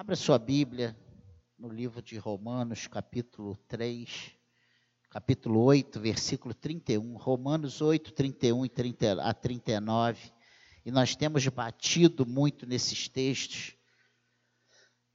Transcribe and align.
Abra 0.00 0.16
sua 0.16 0.38
Bíblia 0.38 0.96
no 1.58 1.68
livro 1.68 2.00
de 2.00 2.16
Romanos, 2.16 2.86
capítulo 2.86 3.54
3, 3.68 4.32
capítulo 5.10 5.60
8, 5.60 6.00
versículo 6.00 6.54
31. 6.54 7.18
Romanos 7.18 7.82
8, 7.82 8.10
31 8.14 8.64
e 8.64 8.68
30, 8.70 9.22
a 9.22 9.34
39. 9.34 10.32
E 10.86 10.90
nós 10.90 11.14
temos 11.14 11.46
batido 11.48 12.24
muito 12.24 12.64
nesses 12.64 13.10
textos. 13.10 13.76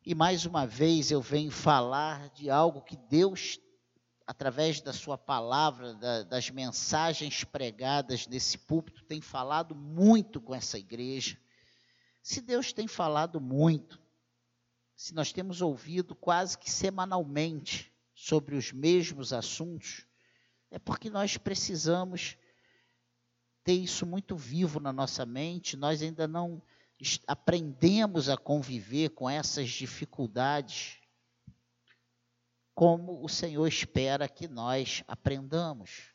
E 0.05 0.13
mais 0.13 0.45
uma 0.45 0.67
vez 0.67 1.09
eu 1.09 1.19
venho 1.19 1.49
falar 1.49 2.29
de 2.29 2.51
algo 2.51 2.83
que 2.83 2.95
Deus, 2.95 3.59
através 4.27 4.81
da 4.81 4.93
Sua 4.93 5.17
palavra, 5.17 5.95
da, 5.95 6.21
das 6.21 6.51
mensagens 6.51 7.43
pregadas 7.43 8.27
nesse 8.27 8.55
púlpito, 8.59 9.03
tem 9.05 9.19
falado 9.19 9.73
muito 9.73 10.39
com 10.39 10.53
essa 10.53 10.77
igreja. 10.77 11.39
Se 12.21 12.39
Deus 12.39 12.71
tem 12.71 12.87
falado 12.87 13.41
muito, 13.41 14.04
se 14.95 15.13
nós 15.13 15.31
temos 15.33 15.61
ouvido 15.61 16.15
quase 16.15 16.57
que 16.57 16.71
semanalmente 16.71 17.93
sobre 18.13 18.55
os 18.55 18.71
mesmos 18.71 19.33
assuntos, 19.33 20.05
é 20.71 20.79
porque 20.79 21.09
nós 21.09 21.37
precisamos 21.37 22.37
ter 23.63 23.73
isso 23.73 24.05
muito 24.05 24.37
vivo 24.37 24.79
na 24.79 24.93
nossa 24.93 25.25
mente, 25.25 25.75
nós 25.75 26.01
ainda 26.01 26.27
não 26.27 26.61
aprendemos 27.27 28.29
a 28.29 28.37
conviver 28.37 29.09
com 29.09 29.29
essas 29.29 29.69
dificuldades 29.69 30.99
como 32.73 33.23
o 33.23 33.29
Senhor 33.29 33.65
espera 33.67 34.27
que 34.27 34.47
nós 34.47 35.03
aprendamos. 35.07 36.13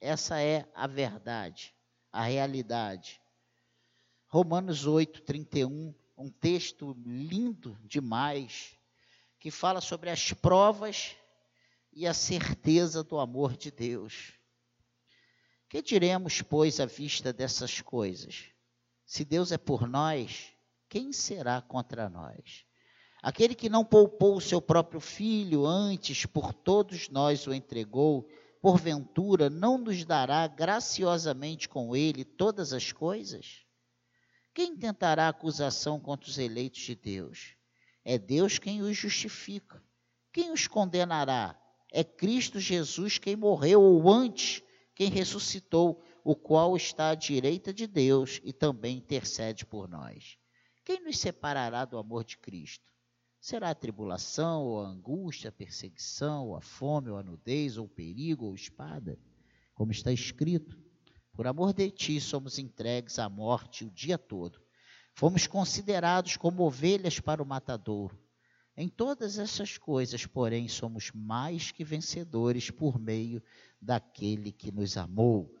Essa 0.00 0.40
é 0.40 0.68
a 0.74 0.86
verdade, 0.86 1.74
a 2.12 2.22
realidade. 2.24 3.20
Romanos 4.26 4.86
8, 4.86 5.22
31 5.22 5.94
um 6.18 6.28
texto 6.28 6.96
lindo 7.06 7.78
demais, 7.84 8.76
que 9.38 9.52
fala 9.52 9.80
sobre 9.80 10.10
as 10.10 10.32
provas 10.32 11.14
e 11.92 12.06
a 12.08 12.12
certeza 12.12 13.04
do 13.04 13.20
amor 13.20 13.56
de 13.56 13.70
Deus. 13.70 14.32
Que 15.68 15.80
diremos, 15.80 16.42
pois, 16.42 16.80
à 16.80 16.86
vista 16.86 17.32
dessas 17.32 17.80
coisas? 17.80 18.46
Se 19.06 19.24
Deus 19.24 19.52
é 19.52 19.58
por 19.58 19.86
nós, 19.86 20.48
quem 20.88 21.12
será 21.12 21.62
contra 21.62 22.08
nós? 22.08 22.64
Aquele 23.22 23.54
que 23.54 23.68
não 23.68 23.84
poupou 23.84 24.36
o 24.36 24.40
seu 24.40 24.60
próprio 24.60 25.00
filho, 25.00 25.64
antes 25.64 26.26
por 26.26 26.52
todos 26.52 27.08
nós 27.10 27.46
o 27.46 27.54
entregou, 27.54 28.28
porventura 28.60 29.48
não 29.48 29.78
nos 29.78 30.04
dará 30.04 30.46
graciosamente 30.48 31.68
com 31.68 31.94
ele 31.94 32.24
todas 32.24 32.72
as 32.72 32.90
coisas? 32.90 33.67
Quem 34.58 34.76
tentará 34.76 35.28
acusação 35.28 36.00
contra 36.00 36.28
os 36.28 36.36
eleitos 36.36 36.80
de 36.80 36.96
Deus? 36.96 37.54
É 38.04 38.18
Deus 38.18 38.58
quem 38.58 38.82
os 38.82 38.96
justifica. 38.96 39.80
Quem 40.32 40.50
os 40.50 40.66
condenará? 40.66 41.56
É 41.92 42.02
Cristo 42.02 42.58
Jesus 42.58 43.18
quem 43.18 43.36
morreu, 43.36 43.80
ou 43.80 44.10
antes, 44.10 44.60
quem 44.96 45.10
ressuscitou, 45.10 46.02
o 46.24 46.34
qual 46.34 46.76
está 46.76 47.10
à 47.10 47.14
direita 47.14 47.72
de 47.72 47.86
Deus 47.86 48.40
e 48.42 48.52
também 48.52 48.96
intercede 48.96 49.64
por 49.64 49.88
nós. 49.88 50.36
Quem 50.84 51.04
nos 51.04 51.20
separará 51.20 51.84
do 51.84 51.96
amor 51.96 52.24
de 52.24 52.36
Cristo? 52.36 52.92
Será 53.40 53.70
a 53.70 53.76
tribulação, 53.76 54.64
ou 54.64 54.80
a 54.80 54.88
angústia, 54.88 55.50
a 55.50 55.52
perseguição, 55.52 56.48
ou 56.48 56.56
a 56.56 56.60
fome, 56.60 57.10
ou 57.10 57.16
a 57.16 57.22
nudez, 57.22 57.76
ou 57.76 57.84
o 57.84 57.88
perigo, 57.88 58.46
ou 58.46 58.56
espada? 58.56 59.16
Como 59.72 59.92
está 59.92 60.10
escrito, 60.10 60.76
por 61.38 61.46
amor 61.46 61.72
de 61.72 61.88
ti 61.88 62.20
somos 62.20 62.58
entregues 62.58 63.16
à 63.16 63.28
morte 63.28 63.84
o 63.84 63.90
dia 63.92 64.18
todo. 64.18 64.60
Fomos 65.14 65.46
considerados 65.46 66.36
como 66.36 66.64
ovelhas 66.64 67.20
para 67.20 67.40
o 67.40 67.46
matadouro. 67.46 68.18
Em 68.76 68.88
todas 68.88 69.38
essas 69.38 69.78
coisas, 69.78 70.26
porém, 70.26 70.66
somos 70.66 71.12
mais 71.14 71.70
que 71.70 71.84
vencedores 71.84 72.72
por 72.72 72.98
meio 72.98 73.40
daquele 73.80 74.50
que 74.50 74.72
nos 74.72 74.96
amou. 74.96 75.54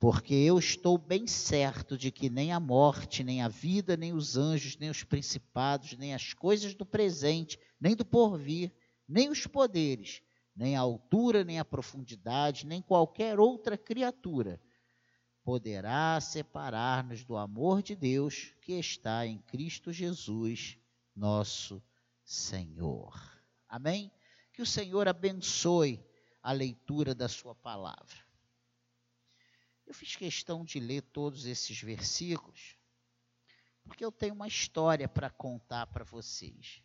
Porque 0.00 0.34
eu 0.34 0.58
estou 0.58 0.98
bem 0.98 1.28
certo 1.28 1.96
de 1.96 2.10
que 2.10 2.28
nem 2.28 2.50
a 2.50 2.58
morte, 2.58 3.22
nem 3.22 3.40
a 3.40 3.46
vida, 3.46 3.96
nem 3.96 4.12
os 4.12 4.36
anjos, 4.36 4.76
nem 4.78 4.90
os 4.90 5.04
principados, 5.04 5.96
nem 5.96 6.12
as 6.12 6.34
coisas 6.34 6.74
do 6.74 6.84
presente, 6.84 7.56
nem 7.80 7.94
do 7.94 8.04
porvir, 8.04 8.72
nem 9.06 9.30
os 9.30 9.46
poderes, 9.46 10.22
nem 10.56 10.74
a 10.74 10.80
altura, 10.80 11.44
nem 11.44 11.60
a 11.60 11.64
profundidade, 11.64 12.66
nem 12.66 12.82
qualquer 12.82 13.38
outra 13.38 13.78
criatura 13.78 14.60
poderá 15.44 16.18
separar-nos 16.22 17.22
do 17.22 17.36
amor 17.36 17.82
de 17.82 17.94
Deus 17.94 18.54
que 18.62 18.72
está 18.72 19.26
em 19.26 19.38
Cristo 19.38 19.92
Jesus, 19.92 20.78
nosso 21.14 21.82
Senhor. 22.24 23.14
Amém? 23.68 24.10
Que 24.54 24.62
o 24.62 24.66
Senhor 24.66 25.06
abençoe 25.06 26.02
a 26.42 26.50
leitura 26.50 27.14
da 27.14 27.28
Sua 27.28 27.54
palavra. 27.54 28.24
Eu 29.86 29.92
fiz 29.92 30.16
questão 30.16 30.64
de 30.64 30.80
ler 30.80 31.02
todos 31.02 31.44
esses 31.44 31.78
versículos, 31.78 32.78
porque 33.84 34.02
eu 34.02 34.10
tenho 34.10 34.34
uma 34.34 34.48
história 34.48 35.06
para 35.06 35.28
contar 35.28 35.86
para 35.88 36.04
vocês. 36.04 36.82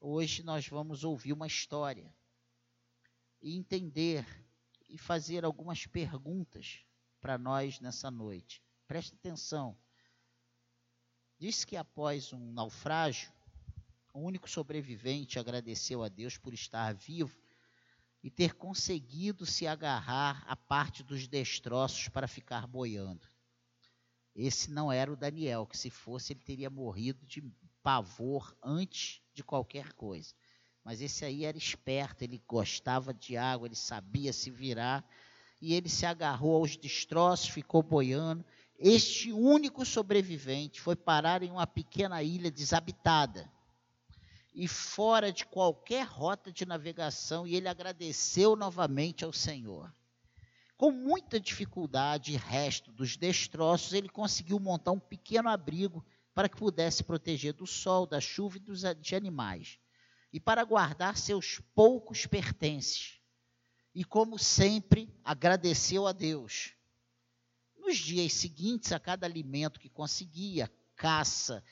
Hoje 0.00 0.42
nós 0.42 0.66
vamos 0.66 1.04
ouvir 1.04 1.34
uma 1.34 1.46
história 1.46 2.10
e 3.42 3.54
entender 3.54 4.26
e 4.88 4.96
fazer 4.96 5.44
algumas 5.44 5.86
perguntas 5.86 6.82
para 7.24 7.38
nós 7.38 7.80
nessa 7.80 8.10
noite. 8.10 8.62
Preste 8.86 9.14
atenção. 9.14 9.74
Diz 11.38 11.64
que 11.64 11.74
após 11.74 12.34
um 12.34 12.52
naufrágio, 12.52 13.32
o 14.12 14.20
único 14.20 14.46
sobrevivente 14.46 15.38
agradeceu 15.38 16.02
a 16.02 16.10
Deus 16.10 16.36
por 16.36 16.52
estar 16.52 16.92
vivo 16.92 17.34
e 18.22 18.30
ter 18.30 18.52
conseguido 18.52 19.46
se 19.46 19.66
agarrar 19.66 20.44
à 20.46 20.54
parte 20.54 21.02
dos 21.02 21.26
destroços 21.26 22.10
para 22.10 22.28
ficar 22.28 22.66
boiando. 22.66 23.26
Esse 24.36 24.70
não 24.70 24.92
era 24.92 25.10
o 25.10 25.16
Daniel, 25.16 25.66
que 25.66 25.78
se 25.78 25.88
fosse 25.88 26.34
ele 26.34 26.40
teria 26.40 26.68
morrido 26.68 27.24
de 27.24 27.42
pavor 27.82 28.54
antes 28.62 29.22
de 29.32 29.42
qualquer 29.42 29.94
coisa. 29.94 30.34
Mas 30.84 31.00
esse 31.00 31.24
aí 31.24 31.46
era 31.46 31.56
esperto, 31.56 32.20
ele 32.20 32.44
gostava 32.46 33.14
de 33.14 33.34
água, 33.34 33.66
ele 33.66 33.74
sabia 33.74 34.30
se 34.30 34.50
virar 34.50 35.02
e 35.64 35.72
ele 35.72 35.88
se 35.88 36.04
agarrou 36.04 36.56
aos 36.56 36.76
destroços, 36.76 37.48
ficou 37.48 37.82
boiando. 37.82 38.44
Este 38.78 39.32
único 39.32 39.82
sobrevivente 39.86 40.78
foi 40.78 40.94
parar 40.94 41.42
em 41.42 41.50
uma 41.50 41.66
pequena 41.66 42.22
ilha 42.22 42.50
desabitada 42.50 43.50
e 44.54 44.68
fora 44.68 45.32
de 45.32 45.46
qualquer 45.46 46.06
rota 46.06 46.52
de 46.52 46.66
navegação, 46.66 47.46
e 47.46 47.56
ele 47.56 47.66
agradeceu 47.66 48.54
novamente 48.54 49.24
ao 49.24 49.32
Senhor. 49.32 49.90
Com 50.76 50.92
muita 50.92 51.40
dificuldade 51.40 52.34
e 52.34 52.36
resto 52.36 52.92
dos 52.92 53.16
destroços, 53.16 53.94
ele 53.94 54.10
conseguiu 54.10 54.60
montar 54.60 54.92
um 54.92 55.00
pequeno 55.00 55.48
abrigo 55.48 56.04
para 56.34 56.46
que 56.48 56.58
pudesse 56.58 57.02
proteger 57.02 57.54
do 57.54 57.66
sol, 57.66 58.06
da 58.06 58.20
chuva 58.20 58.58
e 58.58 58.60
dos 58.60 58.82
de 59.00 59.16
animais, 59.16 59.78
e 60.30 60.38
para 60.38 60.62
guardar 60.62 61.16
seus 61.16 61.58
poucos 61.74 62.26
pertences 62.26 63.23
e, 63.94 64.04
como 64.04 64.38
sempre, 64.38 65.08
agradeceu 65.22 66.06
a 66.06 66.12
Deus. 66.12 66.74
Nos 67.78 67.96
dias 67.96 68.32
seguintes, 68.32 68.92
a 68.92 68.98
cada 68.98 69.26
alimento 69.26 69.78
que 69.78 69.88
conseguia, 69.88 70.72
caça, 70.96 71.62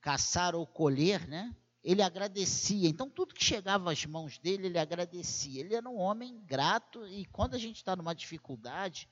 caçar 0.00 0.54
ou 0.54 0.66
colher, 0.66 1.26
né? 1.26 1.54
Ele 1.82 2.02
agradecia. 2.02 2.88
Então, 2.88 3.08
tudo 3.08 3.34
que 3.34 3.44
chegava 3.44 3.90
às 3.90 4.04
mãos 4.04 4.38
dele, 4.38 4.66
ele 4.66 4.78
agradecia. 4.78 5.60
Ele 5.60 5.74
era 5.74 5.88
um 5.88 5.96
homem 5.96 6.40
grato, 6.44 7.06
e 7.06 7.24
quando 7.26 7.54
a 7.54 7.58
gente 7.58 7.76
está 7.76 7.96
numa 7.96 8.14
dificuldade, 8.14 9.08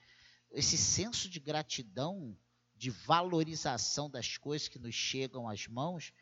esse 0.52 0.76
senso 0.76 1.28
de 1.28 1.40
gratidão, 1.40 2.36
de 2.76 2.90
valorização 2.90 4.08
das 4.10 4.36
coisas 4.36 4.68
que 4.68 4.78
nos 4.78 4.94
chegam 4.94 5.48
às 5.48 5.66
mãos, 5.66 6.12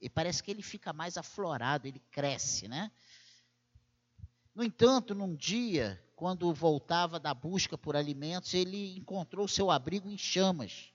e 0.00 0.08
parece 0.08 0.42
que 0.42 0.50
ele 0.50 0.62
fica 0.62 0.92
mais 0.92 1.16
aflorado, 1.16 1.88
ele 1.88 2.00
cresce, 2.10 2.68
né? 2.68 2.90
No 4.56 4.64
entanto, 4.64 5.14
num 5.14 5.34
dia, 5.36 6.02
quando 6.16 6.50
voltava 6.54 7.20
da 7.20 7.34
busca 7.34 7.76
por 7.76 7.94
alimentos, 7.94 8.54
ele 8.54 8.96
encontrou 8.96 9.46
seu 9.46 9.70
abrigo 9.70 10.08
em 10.08 10.16
chamas, 10.16 10.94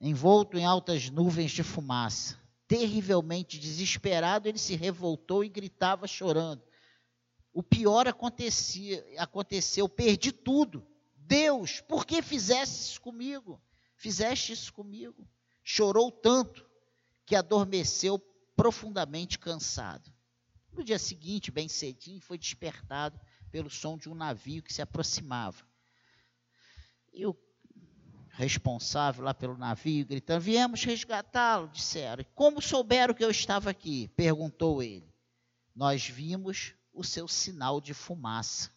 envolto 0.00 0.56
em 0.56 0.64
altas 0.64 1.10
nuvens 1.10 1.50
de 1.50 1.64
fumaça. 1.64 2.38
Terrivelmente 2.68 3.58
desesperado, 3.58 4.48
ele 4.48 4.58
se 4.58 4.76
revoltou 4.76 5.42
e 5.42 5.48
gritava 5.48 6.06
chorando. 6.06 6.62
O 7.52 7.64
pior 7.64 8.06
acontecia, 8.06 9.04
aconteceu, 9.18 9.88
perdi 9.88 10.30
tudo. 10.30 10.86
Deus, 11.16 11.80
por 11.80 12.06
que 12.06 12.22
fizeste 12.22 12.76
isso 12.76 13.00
comigo? 13.00 13.60
Fizeste 13.96 14.52
isso 14.52 14.72
comigo? 14.72 15.28
Chorou 15.64 16.12
tanto 16.12 16.64
que 17.26 17.34
adormeceu 17.34 18.20
profundamente 18.54 19.36
cansado. 19.36 20.13
No 20.76 20.82
dia 20.82 20.98
seguinte, 20.98 21.50
bem 21.50 21.68
cedinho, 21.68 22.20
foi 22.20 22.36
despertado 22.36 23.18
pelo 23.50 23.70
som 23.70 23.96
de 23.96 24.08
um 24.08 24.14
navio 24.14 24.62
que 24.62 24.72
se 24.72 24.82
aproximava. 24.82 25.64
E 27.12 27.24
o 27.24 27.36
responsável 28.30 29.24
lá 29.24 29.32
pelo 29.32 29.56
navio, 29.56 30.04
gritando: 30.04 30.40
Viemos 30.40 30.82
resgatá-lo, 30.82 31.68
disseram. 31.68 32.24
Como 32.34 32.60
souberam 32.60 33.14
que 33.14 33.24
eu 33.24 33.30
estava 33.30 33.70
aqui? 33.70 34.08
perguntou 34.08 34.82
ele. 34.82 35.08
Nós 35.74 36.08
vimos 36.08 36.74
o 36.92 37.04
seu 37.04 37.28
sinal 37.28 37.80
de 37.80 37.94
fumaça. 37.94 38.70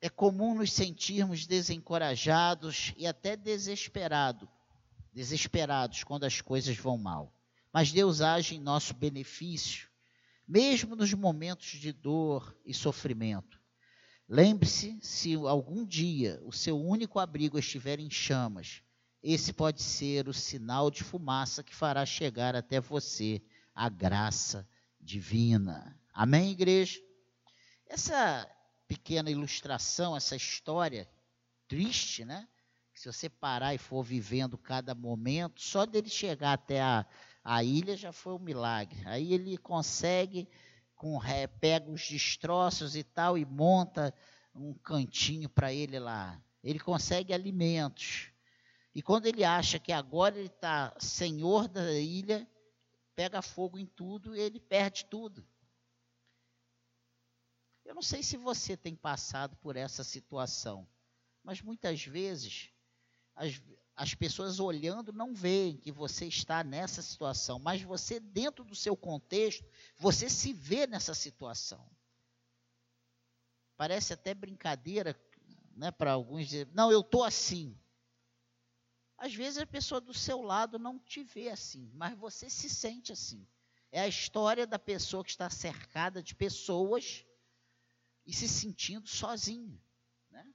É 0.00 0.08
comum 0.08 0.54
nos 0.54 0.72
sentirmos 0.72 1.46
desencorajados 1.46 2.92
e 2.96 3.06
até 3.06 3.36
desesperados, 3.36 4.48
desesperados 5.12 6.04
quando 6.04 6.24
as 6.24 6.40
coisas 6.40 6.76
vão 6.76 6.96
mal. 6.96 7.34
Mas 7.72 7.92
Deus 7.92 8.20
age 8.20 8.54
em 8.54 8.60
nosso 8.60 8.94
benefício, 8.94 9.88
mesmo 10.46 10.96
nos 10.96 11.12
momentos 11.14 11.68
de 11.68 11.92
dor 11.92 12.56
e 12.64 12.74
sofrimento. 12.74 13.60
Lembre-se, 14.28 14.98
se 15.02 15.34
algum 15.34 15.84
dia 15.84 16.40
o 16.44 16.52
seu 16.52 16.80
único 16.80 17.18
abrigo 17.18 17.58
estiver 17.58 17.98
em 17.98 18.10
chamas, 18.10 18.82
esse 19.22 19.52
pode 19.52 19.82
ser 19.82 20.28
o 20.28 20.34
sinal 20.34 20.90
de 20.90 21.04
fumaça 21.04 21.62
que 21.62 21.74
fará 21.74 22.04
chegar 22.04 22.56
até 22.56 22.80
você 22.80 23.42
a 23.74 23.88
graça 23.88 24.68
divina. 25.00 25.98
Amém, 26.12 26.50
igreja? 26.50 27.00
Essa 27.86 28.48
pequena 28.88 29.30
ilustração, 29.30 30.16
essa 30.16 30.34
história 30.34 31.08
triste, 31.68 32.24
né? 32.24 32.48
Se 33.02 33.08
você 33.08 33.28
parar 33.28 33.74
e 33.74 33.78
for 33.78 34.00
vivendo 34.04 34.56
cada 34.56 34.94
momento, 34.94 35.60
só 35.60 35.84
dele 35.84 36.08
chegar 36.08 36.52
até 36.52 36.80
a, 36.80 37.04
a 37.42 37.64
ilha 37.64 37.96
já 37.96 38.12
foi 38.12 38.32
um 38.32 38.38
milagre. 38.38 39.02
Aí 39.06 39.34
ele 39.34 39.58
consegue, 39.58 40.48
com 40.94 41.18
pega 41.58 41.90
os 41.90 42.08
destroços 42.08 42.94
e 42.94 43.02
tal, 43.02 43.36
e 43.36 43.44
monta 43.44 44.14
um 44.54 44.72
cantinho 44.72 45.48
para 45.48 45.72
ele 45.72 45.98
lá. 45.98 46.40
Ele 46.62 46.78
consegue 46.78 47.34
alimentos. 47.34 48.30
E 48.94 49.02
quando 49.02 49.26
ele 49.26 49.42
acha 49.42 49.80
que 49.80 49.90
agora 49.90 50.38
ele 50.38 50.46
está 50.46 50.94
senhor 51.00 51.66
da 51.66 51.92
ilha, 51.98 52.48
pega 53.16 53.42
fogo 53.42 53.80
em 53.80 53.86
tudo 53.86 54.36
e 54.36 54.38
ele 54.38 54.60
perde 54.60 55.06
tudo. 55.06 55.44
Eu 57.84 57.96
não 57.96 58.02
sei 58.02 58.22
se 58.22 58.36
você 58.36 58.76
tem 58.76 58.94
passado 58.94 59.56
por 59.56 59.74
essa 59.74 60.04
situação, 60.04 60.86
mas 61.42 61.60
muitas 61.60 62.04
vezes 62.04 62.71
as, 63.42 63.60
as 63.96 64.14
pessoas 64.14 64.60
olhando 64.60 65.12
não 65.12 65.34
veem 65.34 65.76
que 65.76 65.90
você 65.90 66.26
está 66.26 66.62
nessa 66.62 67.02
situação, 67.02 67.58
mas 67.58 67.82
você, 67.82 68.20
dentro 68.20 68.64
do 68.64 68.74
seu 68.74 68.96
contexto, 68.96 69.64
você 69.96 70.30
se 70.30 70.52
vê 70.52 70.86
nessa 70.86 71.12
situação. 71.12 71.84
Parece 73.76 74.12
até 74.12 74.32
brincadeira 74.32 75.20
né, 75.74 75.90
para 75.90 76.12
alguns 76.12 76.46
dizer, 76.46 76.68
não, 76.72 76.92
eu 76.92 77.00
estou 77.00 77.24
assim. 77.24 77.76
Às 79.18 79.34
vezes 79.34 79.58
a 79.58 79.66
pessoa 79.66 80.00
do 80.00 80.14
seu 80.14 80.40
lado 80.40 80.78
não 80.78 80.98
te 80.98 81.24
vê 81.24 81.48
assim, 81.48 81.90
mas 81.94 82.16
você 82.16 82.48
se 82.48 82.70
sente 82.70 83.12
assim. 83.12 83.46
É 83.90 84.00
a 84.00 84.08
história 84.08 84.66
da 84.66 84.78
pessoa 84.78 85.24
que 85.24 85.30
está 85.30 85.50
cercada 85.50 86.22
de 86.22 86.34
pessoas 86.34 87.26
e 88.24 88.32
se 88.32 88.48
sentindo 88.48 89.08
sozinho. 89.08 89.80
Né? 90.30 90.46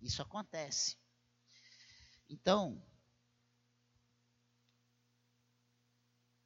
Isso 0.00 0.22
acontece. 0.22 0.96
Então, 2.30 2.80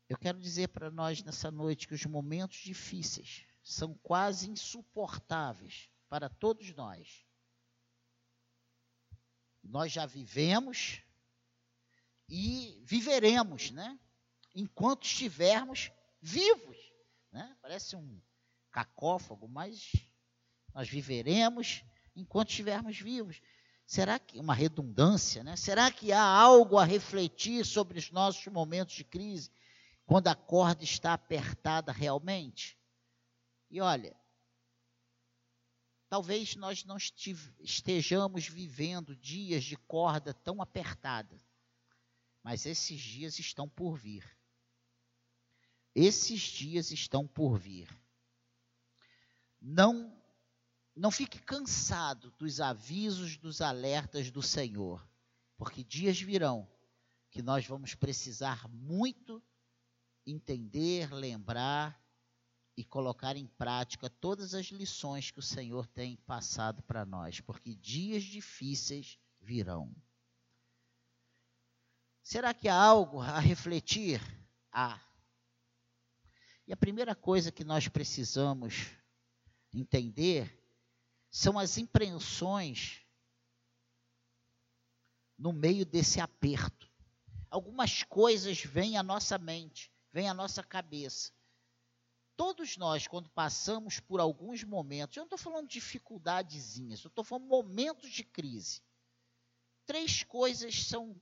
eu 0.09 0.17
quero 0.17 0.41
dizer 0.41 0.69
para 0.69 0.91
nós 0.91 1.23
nessa 1.23 1.51
noite 1.51 1.87
que 1.87 1.93
os 1.93 2.07
momentos 2.07 2.57
difíceis 2.57 3.47
são 3.63 3.93
quase 3.99 4.49
insuportáveis 4.49 5.91
para 6.09 6.31
todos 6.31 6.75
nós. 6.75 7.27
Nós 9.63 9.93
já 9.93 10.07
vivemos 10.07 11.03
e 12.31 12.83
viveremos, 12.83 13.71
né? 13.71 14.01
Enquanto 14.55 15.05
estivermos 15.05 15.93
vivos, 16.19 16.79
né? 17.31 17.59
Parece 17.61 17.95
um 17.95 18.23
cacófago, 18.71 19.47
mas 19.47 19.93
nós 20.73 20.89
viveremos 20.89 21.85
enquanto 22.17 22.49
estivermos 22.49 22.99
vivos. 22.99 23.39
Será 23.87 24.19
que 24.19 24.39
uma 24.39 24.55
redundância, 24.55 25.45
né? 25.45 25.57
Será 25.57 25.91
que 25.91 26.11
há 26.13 26.23
algo 26.23 26.79
a 26.79 26.85
refletir 26.85 27.65
sobre 27.67 27.99
os 27.99 28.11
nossos 28.11 28.47
momentos 28.47 28.95
de 28.95 29.05
crise 29.05 29.51
quando 30.07 30.29
a 30.29 30.35
corda 30.35 30.83
está 30.83 31.13
apertada 31.13 31.93
realmente? 31.93 32.79
E 33.71 33.81
olha, 33.81 34.17
talvez 36.09 36.57
nós 36.57 36.85
não 36.85 36.97
estejamos 37.61 38.49
vivendo 38.49 39.15
dias 39.17 39.65
de 39.65 39.77
corda 39.77 40.33
tão 40.33 40.63
apertada, 40.63 41.39
mas 42.43 42.65
esses 42.67 43.01
dias 43.01 43.39
estão 43.39 43.69
por 43.69 43.97
vir. 43.97 44.25
Esses 45.95 46.41
dias 46.41 46.91
estão 46.91 47.27
por 47.27 47.59
vir. 47.59 47.89
Não 49.61 50.24
não 50.97 51.11
fique 51.11 51.41
cansado 51.41 52.31
dos 52.39 52.61
avisos, 52.61 53.37
dos 53.37 53.61
alertas 53.61 54.31
do 54.31 54.43
Senhor, 54.43 55.07
porque 55.57 55.83
dias 55.83 56.21
virão 56.21 56.69
que 57.31 57.43
nós 57.43 57.67
vamos 57.67 57.95
precisar 57.95 58.69
muito 58.69 59.43
entender, 60.25 61.13
lembrar 61.13 62.01
e 62.77 62.85
colocar 62.85 63.37
em 63.37 63.47
prática 63.47 64.09
todas 64.09 64.55
as 64.55 64.67
lições 64.67 65.31
que 65.31 65.39
o 65.39 65.43
Senhor 65.43 65.87
tem 65.87 66.17
passado 66.17 66.83
para 66.83 67.05
nós, 67.05 67.41
porque 67.41 67.75
dias 67.75 68.23
difíceis 68.23 69.19
virão. 69.41 69.95
Será 72.23 72.55
que 72.55 72.69
há 72.69 72.75
algo 72.75 73.21
a 73.21 73.39
refletir? 73.39 74.21
Há. 74.73 75.01
E 76.67 76.73
a 76.73 76.77
primeira 76.77 77.15
coisa 77.15 77.53
que 77.53 77.63
nós 77.63 77.87
precisamos 77.87 78.87
entender 79.73 80.64
são 81.35 81.59
as 81.59 81.79
impressões 81.79 83.05
no 85.37 85.53
meio 85.53 85.85
desse 85.85 86.21
aperto. 86.21 86.89
Algumas 87.51 88.05
coisas 88.05 88.63
vêm 88.63 88.97
à 88.97 89.03
nossa 89.03 89.37
mente, 89.37 89.93
vêm 90.13 90.29
à 90.29 90.33
nossa 90.33 90.63
cabeça. 90.63 91.33
Todos 92.37 92.77
nós, 92.77 93.09
quando 93.09 93.29
passamos 93.31 93.99
por 93.99 94.21
alguns 94.21 94.63
momentos, 94.63 95.17
eu 95.17 95.23
não 95.23 95.27
estou 95.27 95.39
falando 95.39 95.67
de 95.67 95.75
dificuldadezinhas, 95.75 97.03
eu 97.03 97.09
estou 97.09 97.25
falando 97.25 97.49
momentos 97.49 98.11
de 98.11 98.23
crise. 98.23 98.81
Três 99.87 100.23
coisas 100.23 100.85
são 100.85 101.21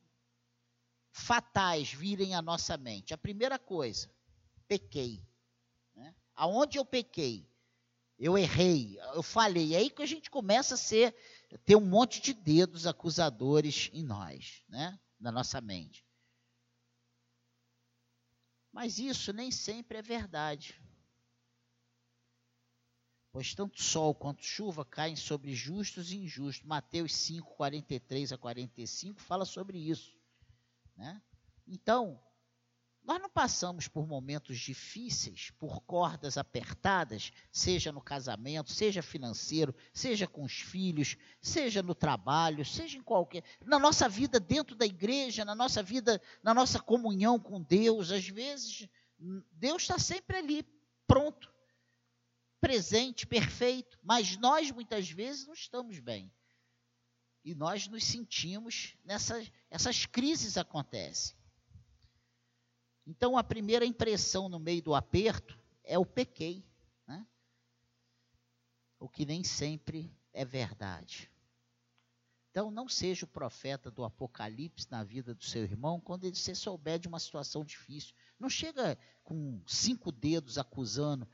fatais 1.10 1.90
virem 1.90 2.34
à 2.34 2.42
nossa 2.42 2.76
mente. 2.76 3.14
A 3.14 3.18
primeira 3.18 3.58
coisa, 3.58 4.14
pequei. 4.68 5.26
Né? 5.94 6.14
Aonde 6.34 6.76
eu 6.76 6.84
pequei? 6.84 7.50
Eu 8.24 8.38
errei, 8.38 8.98
eu 9.14 9.22
falhei. 9.22 9.74
É 9.74 9.78
aí 9.78 9.90
que 9.90 10.02
a 10.02 10.06
gente 10.06 10.30
começa 10.30 10.74
a 10.74 10.78
ser, 10.78 11.12
ter 11.64 11.74
um 11.74 11.84
monte 11.84 12.20
de 12.20 12.32
dedos 12.32 12.86
acusadores 12.86 13.90
em 13.92 14.04
nós, 14.04 14.62
né? 14.68 14.98
na 15.18 15.32
nossa 15.32 15.60
mente. 15.60 16.06
Mas 18.70 18.98
isso 18.98 19.32
nem 19.32 19.50
sempre 19.50 19.98
é 19.98 20.02
verdade. 20.02 20.80
Pois 23.32 23.54
tanto 23.54 23.82
sol 23.82 24.14
quanto 24.14 24.44
chuva 24.44 24.84
caem 24.84 25.16
sobre 25.16 25.52
justos 25.52 26.12
e 26.12 26.18
injustos. 26.18 26.64
Mateus 26.64 27.14
5, 27.16 27.56
43 27.56 28.32
a 28.32 28.38
45 28.38 29.20
fala 29.20 29.44
sobre 29.44 29.78
isso. 29.78 30.16
Né? 30.96 31.20
Então, 31.66 32.22
nós 33.04 33.20
não 33.20 33.28
passamos 33.28 33.88
por 33.88 34.06
momentos 34.06 34.58
difíceis, 34.58 35.50
por 35.58 35.80
cordas 35.80 36.38
apertadas, 36.38 37.32
seja 37.50 37.90
no 37.90 38.00
casamento, 38.00 38.70
seja 38.70 39.02
financeiro, 39.02 39.74
seja 39.92 40.26
com 40.26 40.44
os 40.44 40.52
filhos, 40.52 41.16
seja 41.40 41.82
no 41.82 41.96
trabalho, 41.96 42.64
seja 42.64 42.96
em 42.96 43.02
qualquer. 43.02 43.42
Na 43.64 43.78
nossa 43.78 44.08
vida 44.08 44.38
dentro 44.38 44.76
da 44.76 44.86
igreja, 44.86 45.44
na 45.44 45.54
nossa 45.54 45.82
vida, 45.82 46.22
na 46.44 46.54
nossa 46.54 46.78
comunhão 46.78 47.40
com 47.40 47.60
Deus. 47.60 48.12
Às 48.12 48.28
vezes, 48.28 48.88
Deus 49.50 49.82
está 49.82 49.98
sempre 49.98 50.36
ali, 50.36 50.64
pronto, 51.04 51.52
presente, 52.60 53.26
perfeito, 53.26 53.98
mas 54.00 54.36
nós 54.36 54.70
muitas 54.70 55.10
vezes 55.10 55.44
não 55.44 55.54
estamos 55.54 55.98
bem. 55.98 56.32
E 57.44 57.52
nós 57.52 57.88
nos 57.88 58.04
sentimos 58.04 58.96
nessas 59.04 59.50
essas 59.68 60.06
crises 60.06 60.56
acontecem. 60.56 61.36
Então, 63.06 63.36
a 63.36 63.42
primeira 63.42 63.84
impressão 63.84 64.48
no 64.48 64.58
meio 64.58 64.82
do 64.82 64.94
aperto 64.94 65.58
é 65.82 65.98
o 65.98 66.06
pequei, 66.06 66.64
né? 67.06 67.26
o 68.98 69.08
que 69.08 69.26
nem 69.26 69.42
sempre 69.42 70.14
é 70.32 70.44
verdade. 70.44 71.30
Então, 72.50 72.70
não 72.70 72.88
seja 72.88 73.24
o 73.24 73.28
profeta 73.28 73.90
do 73.90 74.04
Apocalipse 74.04 74.86
na 74.90 75.02
vida 75.02 75.34
do 75.34 75.42
seu 75.42 75.62
irmão 75.64 75.98
quando 75.98 76.32
você 76.32 76.54
souber 76.54 76.98
de 76.98 77.08
uma 77.08 77.18
situação 77.18 77.64
difícil. 77.64 78.14
Não 78.38 78.50
chega 78.50 78.98
com 79.24 79.60
cinco 79.66 80.12
dedos 80.12 80.58
acusando. 80.58 81.26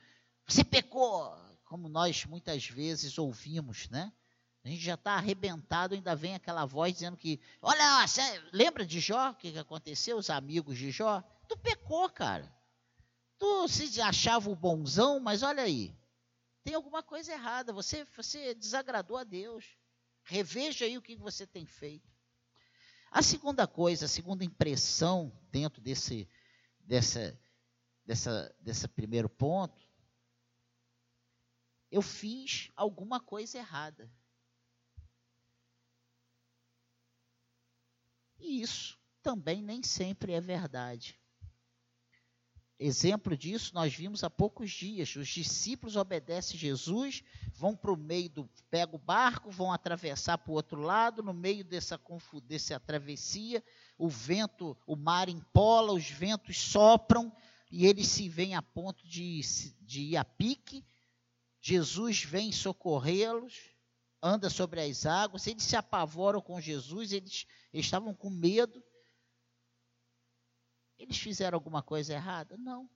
Você 0.47 0.65
pecou, 0.65 1.37
como 1.65 1.89
nós 1.89 2.25
muitas 2.25 2.67
vezes 2.69 3.19
ouvimos, 3.19 3.89
né? 3.91 4.13
A 4.69 4.71
gente 4.71 4.83
já 4.83 4.97
está 4.97 5.13
arrebentado, 5.13 5.95
ainda 5.95 6.15
vem 6.15 6.35
aquela 6.35 6.67
voz 6.67 6.93
dizendo 6.93 7.17
que, 7.17 7.41
olha, 7.63 8.07
você 8.07 8.21
lembra 8.53 8.85
de 8.85 9.01
Jó? 9.01 9.31
O 9.31 9.35
que, 9.35 9.51
que 9.53 9.59
aconteceu? 9.59 10.19
Os 10.19 10.29
amigos 10.29 10.77
de 10.77 10.91
Jó? 10.91 11.23
Tu 11.49 11.57
pecou, 11.57 12.07
cara. 12.11 12.55
Tu 13.39 13.67
se 13.69 13.99
achava 13.99 14.51
o 14.51 14.55
bonzão, 14.55 15.21
mas 15.21 15.43
olha 15.43 15.63
aí, 15.63 15.97
tem 16.63 16.75
alguma 16.75 17.03
coisa 17.03 17.33
errada. 17.33 17.73
Você, 17.73 18.07
você 18.15 18.55
desagradou 18.55 19.17
a 19.17 19.25
Deus. 19.25 19.65
Reveja 20.23 20.85
aí 20.85 20.99
o 20.99 21.03
que 21.03 21.17
você 21.17 21.47
tem 21.47 21.65
feito. 21.65 22.07
A 23.11 23.23
segunda 23.23 23.67
coisa, 23.67 24.05
a 24.05 24.09
segunda 24.09 24.45
impressão 24.45 25.33
dentro 25.51 25.81
desse, 25.81 26.29
dessa, 26.81 27.41
dessa, 28.05 28.55
desse 28.61 28.87
primeiro 28.87 29.31
ponto, 29.31 29.81
eu 31.91 32.03
fiz 32.03 32.71
alguma 32.77 33.19
coisa 33.19 33.57
errada. 33.57 34.13
Isso 38.61 38.99
também 39.23 39.63
nem 39.63 39.83
sempre 39.83 40.33
é 40.33 40.41
verdade. 40.41 41.19
Exemplo 42.81 43.37
disso 43.37 43.75
nós 43.75 43.93
vimos 43.93 44.23
há 44.23 44.31
poucos 44.31 44.71
dias. 44.71 45.17
Os 45.17 45.29
discípulos 45.29 45.97
obedecem 45.97 46.57
Jesus, 46.57 47.25
vão 47.53 47.75
para 47.75 47.93
o 47.93 47.97
meio 47.97 48.31
do. 48.31 48.51
pegam 48.71 48.95
o 48.95 48.99
barco, 48.99 49.51
vão 49.51 49.73
atravessar 49.73 50.39
para 50.39 50.53
o 50.53 50.55
outro 50.55 50.81
lado. 50.81 51.21
No 51.21 51.35
meio 51.35 51.65
dessa, 51.65 52.01
dessa 52.45 52.79
travessia, 52.79 53.65
o 53.99 54.09
vento, 54.09 54.77
o 54.87 54.95
mar 54.95 55.29
empola, 55.29 55.93
os 55.93 56.09
ventos 56.09 56.57
sopram 56.57 57.33
e 57.69 57.85
eles 57.85 58.07
se 58.07 58.29
veem 58.29 58.55
a 58.55 58.63
ponto 58.63 59.07
de, 59.07 59.41
de 59.83 60.01
ir 60.03 60.17
a 60.17 60.25
pique. 60.25 60.85
Jesus 61.61 62.23
vem 62.23 62.53
socorrê-los, 62.53 63.55
anda 64.23 64.51
sobre 64.51 64.81
as 64.81 65.07
águas. 65.07 65.47
Eles 65.47 65.63
se 65.63 65.77
apavoram 65.77 66.41
com 66.41 66.61
Jesus, 66.61 67.13
eles, 67.13 67.47
eles 67.73 67.87
estavam 67.87 68.15
com 68.15 68.31
medo. 68.31 68.83
Eles 70.99 71.19
fizeram 71.19 71.57
alguma 71.57 71.83
coisa 71.83 72.13
errada? 72.13 72.57
Não. 72.57 72.91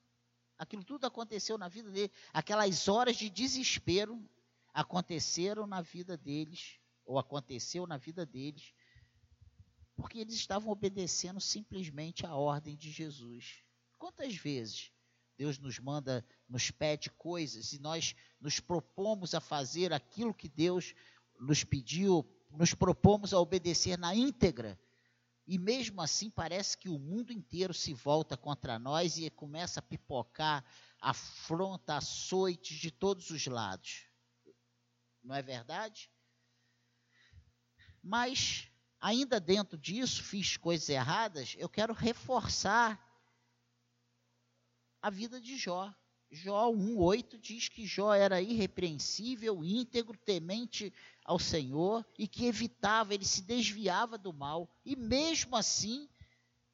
Aquilo 0.59 0.85
tudo 0.85 1.07
aconteceu 1.07 1.57
na 1.57 1.69
vida 1.69 1.91
dele. 1.91 2.13
Aquelas 2.33 2.89
horas 2.89 3.17
de 3.17 3.31
desespero 3.31 4.23
aconteceram 4.73 5.67
na 5.67 5.81
vida 5.81 6.17
deles, 6.17 6.79
ou 7.05 7.19
aconteceu 7.19 7.87
na 7.87 7.97
vida 7.97 8.25
deles, 8.25 8.73
porque 9.97 10.19
eles 10.19 10.35
estavam 10.35 10.71
obedecendo 10.71 11.41
simplesmente 11.41 12.25
a 12.25 12.35
ordem 12.35 12.77
de 12.77 12.91
Jesus. 12.91 13.63
Quantas 13.99 14.35
vezes 14.35 14.91
Deus 15.37 15.59
nos 15.59 15.79
manda, 15.79 16.25
nos 16.49 16.71
pede 16.71 17.11
coisas 17.11 17.73
e 17.73 17.79
nós 17.79 18.15
nos 18.41 18.61
propomos 18.61 19.35
a 19.35 19.41
fazer 19.41 19.93
aquilo 19.93 20.35
que 20.35 20.49
Deus 20.49 20.95
nos 21.41 21.65
pediu, 21.65 22.27
nos 22.51 22.75
propomos 22.75 23.33
a 23.33 23.39
obedecer 23.39 23.99
na 23.99 24.15
íntegra, 24.15 24.79
e 25.47 25.59
mesmo 25.59 26.01
assim 26.01 26.31
parece 26.31 26.79
que 26.79 26.89
o 26.89 26.99
mundo 26.99 27.33
inteiro 27.33 27.75
se 27.75 27.93
volta 27.93 28.37
contra 28.37 28.79
nós 28.79 29.19
e 29.19 29.29
começa 29.29 29.81
a 29.81 29.83
pipocar 29.83 30.65
afronta, 31.01 31.97
açoites 31.97 32.79
de 32.79 32.91
todos 32.91 33.31
os 33.31 33.47
lados. 33.47 34.07
Não 35.23 35.35
é 35.35 35.43
verdade? 35.43 36.09
Mas, 38.01 38.69
ainda 39.01 39.41
dentro 39.41 39.77
disso, 39.77 40.23
fiz 40.23 40.57
coisas 40.57 40.89
erradas, 40.89 41.57
eu 41.59 41.69
quero 41.69 41.93
reforçar 41.93 43.12
a 45.03 45.11
vida 45.11 45.41
de 45.41 45.59
Jó. 45.59 45.93
Jó 46.31 46.73
1,8 46.73 47.39
diz 47.39 47.69
que 47.69 47.85
Jó 47.85 48.15
era 48.15 48.41
irrepreensível, 48.41 49.63
íntegro, 49.63 50.17
temente 50.17 50.91
ao 51.25 51.39
Senhor 51.39 52.07
e 52.19 52.27
que 52.27 52.47
evitava, 52.47 53.13
ele 53.13 53.25
se 53.25 53.43
desviava 53.43 54.17
do 54.17 54.33
mal. 54.33 54.71
E 54.85 54.97
mesmo 54.97 55.57
assim, 55.57 56.09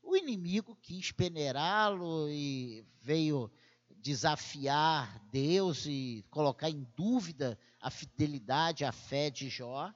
o 0.02 0.16
inimigo 0.16 0.76
quis 0.76 1.10
peneirá-lo 1.10 2.28
e 2.30 2.86
veio 3.00 3.50
desafiar 3.96 5.18
Deus 5.30 5.86
e 5.86 6.24
colocar 6.30 6.70
em 6.70 6.86
dúvida 6.94 7.58
a 7.80 7.90
fidelidade, 7.90 8.84
a 8.84 8.92
fé 8.92 9.28
de 9.28 9.48
Jó. 9.48 9.92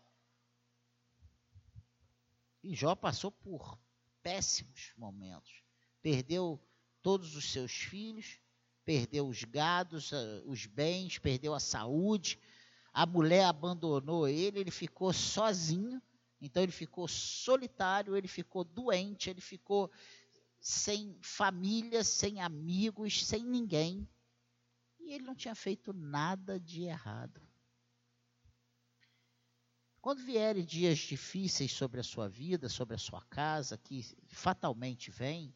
E 2.65 2.75
Jó 2.75 2.97
passou 2.97 3.31
por 3.31 3.79
péssimos 4.23 4.93
momentos. 4.97 5.63
Perdeu 6.01 6.61
todos 7.03 7.37
os 7.37 7.51
seus 7.51 7.73
filhos, 7.73 8.39
perdeu 8.85 9.29
os 9.29 9.45
gados, 9.45 10.13
eh, 10.13 10.43
os 10.47 10.67
bens, 10.67 11.19
perdeu 11.19 11.55
a 11.55 11.61
saúde, 11.61 12.39
a 12.93 13.07
mulher 13.07 13.45
abandonou 13.45 14.29
ele, 14.29 14.61
ele 14.61 14.71
ficou 14.71 15.13
sozinho, 15.13 16.01
então 16.41 16.63
ele 16.63 16.73
ficou 16.73 17.07
solitário, 17.09 18.17
ele 18.17 18.29
ficou 18.29 18.65
doente, 18.65 19.31
ele 19.31 19.41
ficou 19.41 19.91
sem 20.61 21.17
família, 21.21 22.05
sem 22.05 22.41
amigos, 22.41 23.27
sem 23.27 23.43
ninguém. 23.43 24.09
E 25.01 25.13
ele 25.13 25.25
não 25.25 25.35
tinha 25.35 25.55
feito 25.55 25.93
nada 25.93 26.59
de 26.61 26.83
errado. 26.83 27.41
Quando 30.01 30.25
vierem 30.25 30.65
dias 30.65 30.99
difíceis 30.99 31.73
sobre 31.73 32.01
a 32.01 32.05
sua 32.05 32.29
vida, 32.29 32.69
sobre 32.69 32.97
a 32.97 32.99
sua 32.99 33.23
casa, 33.23 33.79
que 33.79 34.03
fatalmente 34.29 35.11
vem, 35.13 35.55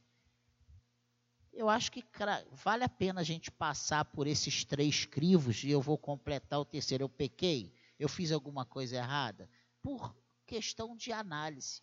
eu 1.57 1.71
acho 1.71 1.91
que 1.91 2.05
vale 2.53 2.85
a 2.85 2.89
pena 2.89 3.23
a 3.23 3.25
gente 3.25 3.51
passar 3.51 4.05
por 4.05 4.27
esses 4.27 4.63
três 4.63 5.07
crivos 5.07 5.65
e 5.65 5.71
eu 5.71 5.81
vou 5.81 5.97
completar 5.97 6.61
o 6.61 6.67
terceiro. 6.67 7.05
Eu 7.05 7.09
pequei, 7.09 7.75
eu 7.99 8.11
fiz 8.11 8.31
alguma 8.31 8.67
coisa 8.67 8.97
errada, 8.97 9.49
por 9.83 10.15
questão 10.45 10.95
de 10.95 11.13
análise. 11.13 11.83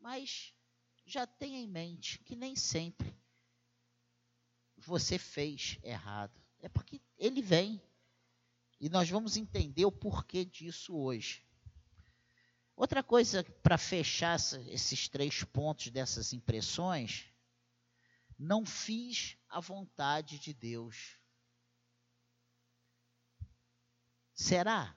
Mas 0.00 0.52
já 1.06 1.24
tenha 1.24 1.60
em 1.60 1.68
mente 1.68 2.18
que 2.18 2.34
nem 2.34 2.56
sempre 2.56 3.16
você 4.76 5.18
fez 5.18 5.78
errado. 5.84 6.40
É 6.58 6.68
porque 6.68 7.00
ele 7.16 7.40
vem. 7.40 7.80
E 8.80 8.88
nós 8.88 9.08
vamos 9.08 9.36
entender 9.36 9.84
o 9.84 9.92
porquê 9.92 10.44
disso 10.44 10.96
hoje. 10.96 11.46
Outra 12.74 13.04
coisa 13.04 13.44
para 13.62 13.78
fechar 13.78 14.36
esses 14.66 15.08
três 15.08 15.44
pontos 15.44 15.90
dessas 15.90 16.32
impressões 16.32 17.31
não 18.42 18.66
fiz 18.66 19.38
a 19.48 19.60
vontade 19.60 20.38
de 20.38 20.52
Deus. 20.52 21.16
Será? 24.34 24.96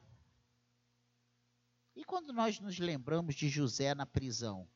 E 1.95 2.03
quando 2.03 2.33
nós 2.33 2.59
nos 2.59 2.79
lembramos 2.79 3.35
de 3.35 3.47
José 3.47 3.93
na 3.93 4.05
prisão? 4.05 4.67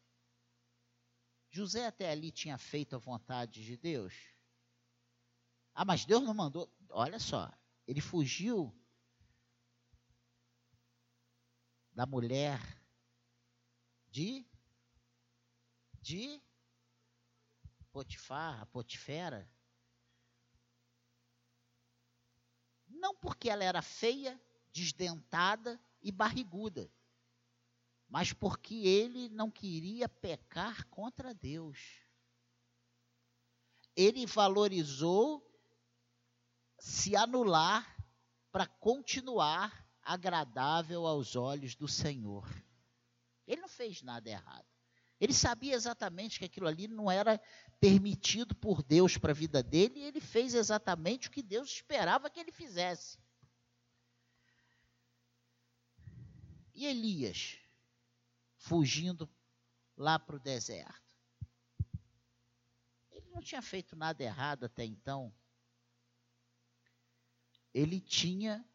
José 1.50 1.88
até 1.88 2.12
ali 2.12 2.32
tinha 2.32 2.58
feito 2.58 2.96
a 2.96 3.00
vontade 3.00 3.66
de 3.66 3.76
Deus? 3.76 4.14
Ah, 5.74 5.84
mas 5.84 6.06
Deus 6.06 6.24
não 6.24 6.34
mandou. 6.34 6.72
Olha 6.90 7.20
só, 7.20 7.52
ele 7.88 8.02
fugiu 8.02 8.72
da 11.92 12.06
mulher 12.06 12.60
de 14.12 14.46
de 16.02 16.42
Potifar, 18.00 18.62
a 18.62 18.66
Potifera, 18.66 19.52
não 22.88 23.14
porque 23.14 23.50
ela 23.50 23.62
era 23.62 23.82
feia, 23.82 24.40
desdentada 24.72 25.78
e 26.02 26.10
barriguda, 26.10 26.90
mas 28.08 28.32
porque 28.32 28.74
ele 28.88 29.28
não 29.28 29.52
queria 29.52 30.08
pecar 30.08 30.88
contra 30.88 31.34
Deus. 31.34 31.78
Ele 33.98 34.26
valorizou 34.26 35.46
se 36.80 37.18
anular 37.18 37.98
para 38.50 38.66
continuar 38.66 39.86
agradável 40.02 41.06
aos 41.06 41.36
olhos 41.36 41.76
do 41.76 41.88
Senhor. 41.88 42.48
Ele 43.46 43.60
não 43.60 43.68
fez 43.68 44.02
nada 44.02 44.30
errado. 44.30 44.79
Ele 45.20 45.34
sabia 45.34 45.76
exatamente 45.76 46.40
que 46.40 46.46
aquilo 46.46 46.68
ali 46.68 46.88
não 46.88 47.12
era 47.12 47.42
permitido 47.80 48.56
por 48.56 48.82
Deus 48.82 49.18
para 49.18 49.32
a 49.32 49.36
vida 49.36 49.62
dele 49.62 50.00
e 50.00 50.04
ele 50.04 50.22
fez 50.22 50.54
exatamente 50.54 51.28
o 51.28 51.32
que 51.32 51.44
Deus 51.44 51.70
esperava 51.70 52.30
que 52.30 52.40
ele 52.40 52.52
fizesse. 52.52 53.18
E 56.74 56.86
Elias, 56.86 57.60
fugindo 58.56 59.30
lá 59.98 60.18
para 60.18 60.38
o 60.38 60.40
deserto. 60.40 61.02
Ele 63.12 63.28
não 63.30 63.42
tinha 63.42 63.62
feito 63.62 63.98
nada 63.98 64.24
errado 64.24 64.64
até 64.64 64.86
então. 64.86 65.34
Ele 67.74 68.00
tinha 68.00 68.66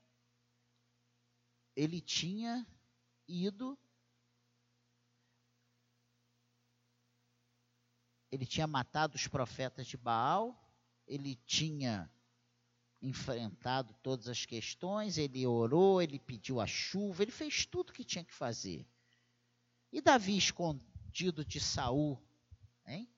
ele 1.75 2.01
tinha 2.01 2.65
ido 3.27 3.77
ele 8.35 8.45
tinha 8.45 8.67
matado 8.67 9.15
os 9.15 9.29
profetas 9.29 9.87
de 9.87 9.97
Baal, 9.97 10.61
ele 11.07 11.37
tinha 11.47 12.11
enfrentado 13.01 13.95
todas 14.03 14.27
as 14.27 14.45
questões, 14.45 15.19
ele 15.19 15.47
orou, 15.47 16.03
ele 16.03 16.19
pediu 16.19 16.61
a 16.61 16.67
chuva, 16.67 17.23
ele 17.23 17.31
fez 17.31 17.65
tudo 17.65 17.91
o 17.91 17.93
que 17.93 18.03
tinha 18.03 18.25
que 18.25 18.35
fazer. 18.35 18.85
E 19.93 20.01
Davi 20.01 20.37
escondido 20.37 21.45
de 21.45 21.61
Saul, 21.61 22.21
hein? 22.85 23.09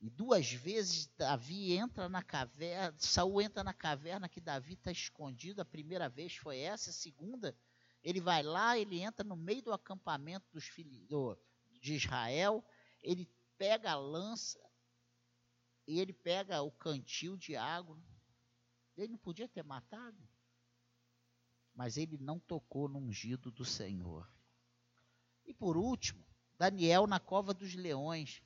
E 0.00 0.10
duas 0.10 0.50
vezes 0.50 1.06
Davi 1.16 1.72
entra 1.72 2.08
na 2.08 2.22
caverna, 2.22 2.96
Saul 2.98 3.40
entra 3.40 3.62
na 3.62 3.72
caverna 3.72 4.28
que 4.28 4.40
Davi 4.40 4.72
está 4.72 4.90
escondido. 4.90 5.60
A 5.60 5.64
primeira 5.64 6.08
vez 6.08 6.34
foi 6.34 6.58
essa, 6.58 6.90
a 6.90 6.92
segunda, 6.92 7.56
ele 8.02 8.20
vai 8.20 8.42
lá, 8.42 8.76
ele 8.76 9.00
entra 9.00 9.24
no 9.24 9.36
meio 9.36 9.62
do 9.62 9.72
acampamento 9.72 10.46
dos 10.52 10.64
filhos 10.64 11.00
de 11.80 11.94
Israel, 11.94 12.64
ele 13.02 13.28
pega 13.58 13.90
a 13.90 13.96
lança 13.96 14.58
e 15.86 15.98
ele 15.98 16.12
pega 16.12 16.62
o 16.62 16.70
cantil 16.70 17.36
de 17.36 17.56
água. 17.56 18.00
Ele 18.96 19.12
não 19.12 19.18
podia 19.18 19.48
ter 19.48 19.62
matado, 19.62 20.28
mas 21.74 21.96
ele 21.96 22.16
não 22.18 22.38
tocou 22.38 22.88
no 22.88 22.98
ungido 22.98 23.50
do 23.50 23.64
Senhor. 23.64 24.28
E 25.44 25.52
por 25.52 25.76
último, 25.76 26.24
Daniel 26.58 27.06
na 27.06 27.20
cova 27.20 27.54
dos 27.54 27.74
leões. 27.74 28.42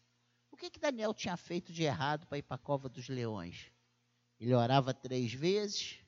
O 0.51 0.57
que, 0.57 0.71
que 0.71 0.79
Daniel 0.79 1.15
tinha 1.15 1.37
feito 1.37 1.73
de 1.73 1.83
errado 1.83 2.27
para 2.27 2.39
ir 2.39 2.43
para 2.43 2.57
a 2.57 2.59
cova 2.59 2.89
dos 2.89 3.09
leões? 3.09 3.73
Ele 4.39 4.55
orava 4.55 4.93
três 4.93 5.33
vezes, 5.33 6.01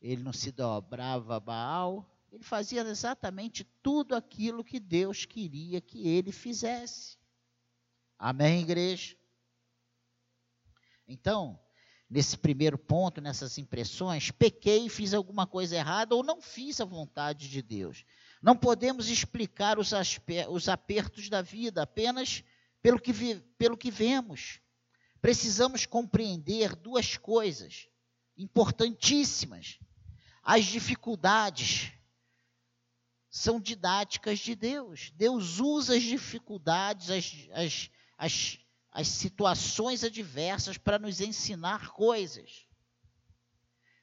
ele 0.00 0.22
não 0.22 0.32
se 0.32 0.52
dobrava 0.52 1.36
a 1.36 1.40
Baal, 1.40 2.08
ele 2.30 2.44
fazia 2.44 2.82
exatamente 2.82 3.64
tudo 3.82 4.14
aquilo 4.14 4.64
que 4.64 4.78
Deus 4.78 5.24
queria 5.24 5.80
que 5.80 6.06
ele 6.06 6.30
fizesse. 6.30 7.18
Amém, 8.26 8.62
igreja? 8.62 9.14
Então, 11.06 11.60
nesse 12.08 12.38
primeiro 12.38 12.78
ponto, 12.78 13.20
nessas 13.20 13.58
impressões, 13.58 14.30
pequei, 14.30 14.88
fiz 14.88 15.12
alguma 15.12 15.46
coisa 15.46 15.76
errada 15.76 16.14
ou 16.14 16.24
não 16.24 16.40
fiz 16.40 16.80
a 16.80 16.86
vontade 16.86 17.50
de 17.50 17.60
Deus. 17.60 18.02
Não 18.40 18.56
podemos 18.56 19.10
explicar 19.10 19.78
os, 19.78 19.90
os 20.48 20.68
apertos 20.70 21.28
da 21.28 21.42
vida 21.42 21.82
apenas 21.82 22.42
pelo 22.80 22.98
que, 22.98 23.12
vi, 23.12 23.34
pelo 23.58 23.76
que 23.76 23.90
vemos. 23.90 24.58
Precisamos 25.20 25.84
compreender 25.84 26.74
duas 26.76 27.18
coisas 27.18 27.90
importantíssimas. 28.38 29.78
As 30.42 30.64
dificuldades 30.64 31.92
são 33.28 33.60
didáticas 33.60 34.38
de 34.38 34.54
Deus. 34.54 35.10
Deus 35.14 35.60
usa 35.60 35.94
as 35.94 36.02
dificuldades, 36.02 37.10
as, 37.10 37.48
as, 37.52 37.90
as, 38.16 38.58
as 38.90 39.08
situações 39.08 40.04
adversas 40.04 40.78
para 40.78 40.98
nos 40.98 41.20
ensinar 41.20 41.90
coisas. 41.90 42.66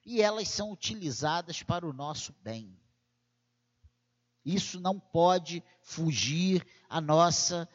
E 0.06 0.22
elas 0.22 0.48
são 0.50 0.72
utilizadas 0.72 1.63
para 1.63 1.88
o 1.88 1.94
nosso 1.94 2.34
bem. 2.41 2.77
Isso 4.44 4.80
não 4.80 5.00
pode 5.00 5.63
fugir 5.82 6.65
à 6.89 7.00
nossa 7.00 7.70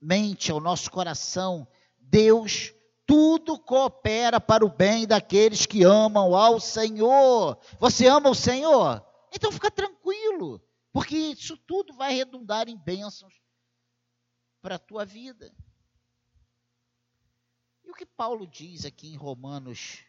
mente, 0.00 0.50
ao 0.50 0.60
nosso 0.60 0.90
coração. 0.90 1.68
Deus, 1.98 2.72
tudo 3.04 3.58
coopera 3.58 4.40
para 4.40 4.64
o 4.64 4.70
bem 4.70 5.06
daqueles 5.06 5.66
que 5.66 5.84
amam 5.84 6.34
ao 6.34 6.58
Senhor. 6.58 7.58
Você 7.78 8.06
ama 8.06 8.30
o 8.30 8.34
Senhor? 8.34 9.04
Então 9.32 9.52
fica 9.52 9.70
tranquilo, 9.70 10.62
porque 10.92 11.14
isso 11.14 11.58
tudo 11.58 11.92
vai 11.92 12.14
redundar 12.14 12.68
em 12.68 12.76
bênçãos 12.76 13.34
para 14.66 14.74
a 14.74 14.80
tua 14.80 15.04
vida. 15.04 15.54
E 17.84 17.88
o 17.88 17.94
que 17.94 18.04
Paulo 18.04 18.48
diz 18.48 18.84
aqui 18.84 19.06
em 19.06 19.16
Romanos 19.16 20.04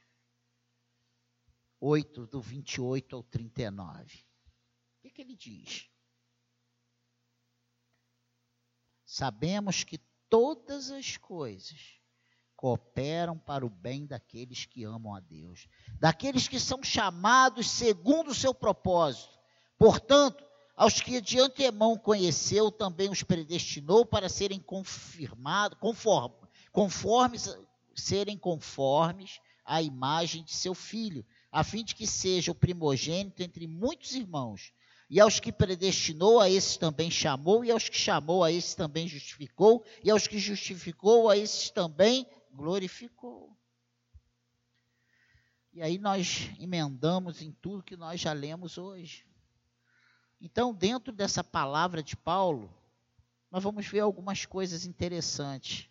8, 1.79 2.25
do 2.25 2.41
28 2.41 3.17
ao 3.17 3.21
39? 3.21 4.25
O 4.97 5.01
que, 5.01 5.11
que 5.11 5.21
ele 5.21 5.35
diz? 5.35 5.87
Sabemos 9.05 9.83
que 9.83 9.99
todas 10.27 10.89
as 10.89 11.17
coisas 11.17 12.01
cooperam 12.55 13.38
para 13.38 13.63
o 13.63 13.69
bem 13.69 14.08
daqueles 14.08 14.65
que 14.65 14.84
amam 14.84 15.13
a 15.13 15.19
Deus, 15.19 15.67
daqueles 15.99 16.47
que 16.47 16.60
são 16.60 16.82
chamados 16.82 17.69
segundo 17.69 18.32
o 18.32 18.36
seu 18.36 18.55
propósito. 18.55 19.38
Portanto, 19.77 20.43
aos 20.77 21.01
que 21.01 21.19
de 21.19 21.39
antemão 21.39 21.97
conheceu, 21.97 22.71
também 22.71 23.09
os 23.09 23.23
predestinou 23.23 24.05
para 24.05 24.29
serem 24.29 24.59
confirmados, 24.59 25.79
conforme, 25.79 26.35
conformes, 26.71 27.57
serem 27.95 28.37
conformes 28.37 29.39
à 29.65 29.81
imagem 29.81 30.43
de 30.43 30.53
seu 30.53 30.75
filho, 30.75 31.25
a 31.51 31.63
fim 31.63 31.83
de 31.83 31.95
que 31.95 32.05
seja 32.05 32.51
o 32.51 32.55
primogênito 32.55 33.41
entre 33.41 33.65
muitos 33.65 34.13
irmãos. 34.13 34.71
E 35.09 35.19
aos 35.19 35.39
que 35.39 35.51
predestinou, 35.51 36.39
a 36.39 36.47
esses 36.47 36.77
também 36.77 37.09
chamou, 37.09 37.65
e 37.65 37.71
aos 37.71 37.89
que 37.89 37.97
chamou, 37.97 38.43
a 38.43 38.51
esses 38.51 38.75
também 38.75 39.07
justificou, 39.07 39.83
e 40.03 40.11
aos 40.11 40.27
que 40.27 40.37
justificou, 40.37 41.27
a 41.27 41.35
esses 41.35 41.71
também 41.71 42.27
glorificou. 42.51 43.57
E 45.73 45.81
aí 45.81 45.97
nós 45.97 46.49
emendamos 46.59 47.41
em 47.41 47.51
tudo 47.51 47.83
que 47.83 47.97
nós 47.97 48.19
já 48.19 48.33
lemos 48.33 48.77
hoje. 48.77 49.26
Então, 50.39 50.73
dentro 50.73 51.12
dessa 51.12 51.43
palavra 51.43 52.04
de 52.04 52.15
Paulo, 52.15 52.71
nós 53.50 53.63
vamos 53.63 53.88
ver 53.88 54.02
algumas 54.02 54.45
coisas 54.45 54.86
interessantes. 54.86 55.89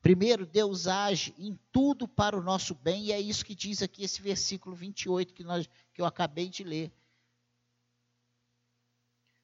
Primeiro, 0.00 0.46
Deus 0.46 0.86
age 0.86 1.34
em 1.36 1.58
tudo 1.72 2.06
para 2.06 2.38
o 2.38 2.42
nosso 2.42 2.74
bem, 2.74 3.06
e 3.06 3.12
é 3.12 3.20
isso 3.20 3.44
que 3.44 3.54
diz 3.54 3.82
aqui 3.82 4.04
esse 4.04 4.22
versículo 4.22 4.76
28 4.76 5.34
que, 5.34 5.42
nós, 5.42 5.68
que 5.92 6.00
eu 6.00 6.06
acabei 6.06 6.48
de 6.48 6.62
ler. 6.62 6.92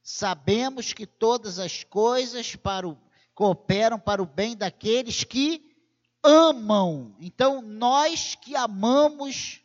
Sabemos 0.02 0.92
que 0.92 1.06
todas 1.06 1.58
as 1.58 1.82
coisas 1.82 2.54
para 2.54 2.86
o, 2.86 2.96
cooperam 3.34 3.98
para 3.98 4.22
o 4.22 4.26
bem 4.26 4.56
daqueles 4.56 5.24
que 5.24 5.74
amam. 6.22 7.16
Então, 7.18 7.60
nós 7.60 8.34
que 8.36 8.54
amamos 8.54 9.60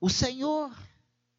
o 0.00 0.08
Senhor. 0.08 0.70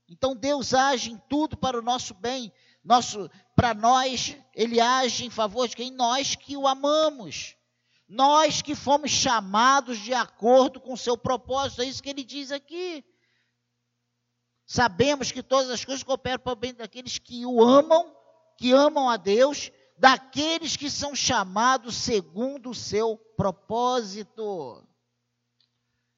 Então, 0.10 0.36
Deus 0.36 0.74
age 0.74 1.12
em 1.12 1.18
tudo 1.30 1.58
para 1.58 1.78
o 1.78 1.82
nosso 1.82 2.14
bem. 2.14 2.52
Nosso, 2.84 3.30
para 3.56 3.74
nós, 3.74 4.38
Ele 4.54 4.80
age 4.80 5.26
em 5.26 5.30
favor 5.30 5.68
de 5.68 5.76
quem? 5.76 5.92
Nós 5.92 6.36
que 6.36 6.56
o 6.56 6.68
amamos. 6.68 7.58
Nós 8.08 8.62
que 8.62 8.74
fomos 8.74 9.12
chamados 9.12 10.00
de 10.00 10.14
acordo 10.14 10.80
com 10.80 10.94
o 10.94 10.98
seu 10.98 11.18
propósito. 11.18 11.82
É 11.82 11.86
isso 11.86 12.02
que 12.02 12.10
ele 12.10 12.24
diz 12.24 12.52
aqui. 12.52 13.04
Sabemos 14.66 15.32
que 15.32 15.44
todas 15.44 15.70
as 15.70 15.84
coisas 15.84 16.04
cooperam 16.04 16.40
para 16.40 16.54
o 16.54 16.56
bem 16.56 16.74
daqueles 16.74 17.18
que 17.18 17.46
o 17.46 17.62
amam, 17.62 18.16
que 18.58 18.72
amam 18.72 19.10
a 19.10 19.18
Deus, 19.18 19.72
daqueles 19.98 20.78
que 20.78 20.90
são 20.90 21.14
chamados 21.14 21.96
segundo 21.96 22.70
o 22.70 22.76
seu 22.76 23.18
propósito. 23.36 24.86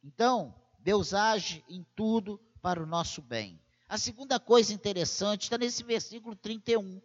Então, 0.04 0.54
Deus 0.80 1.14
age 1.14 1.64
em 1.68 1.84
tudo 1.96 2.40
para 2.62 2.82
o 2.82 2.86
nosso 2.86 3.22
bem. 3.22 3.60
A 3.90 3.98
segunda 3.98 4.40
coisa 4.40 4.72
interessante 4.72 5.44
está 5.44 5.58
nesse 5.58 5.84
versículo 5.84 6.36
31. 6.36 7.02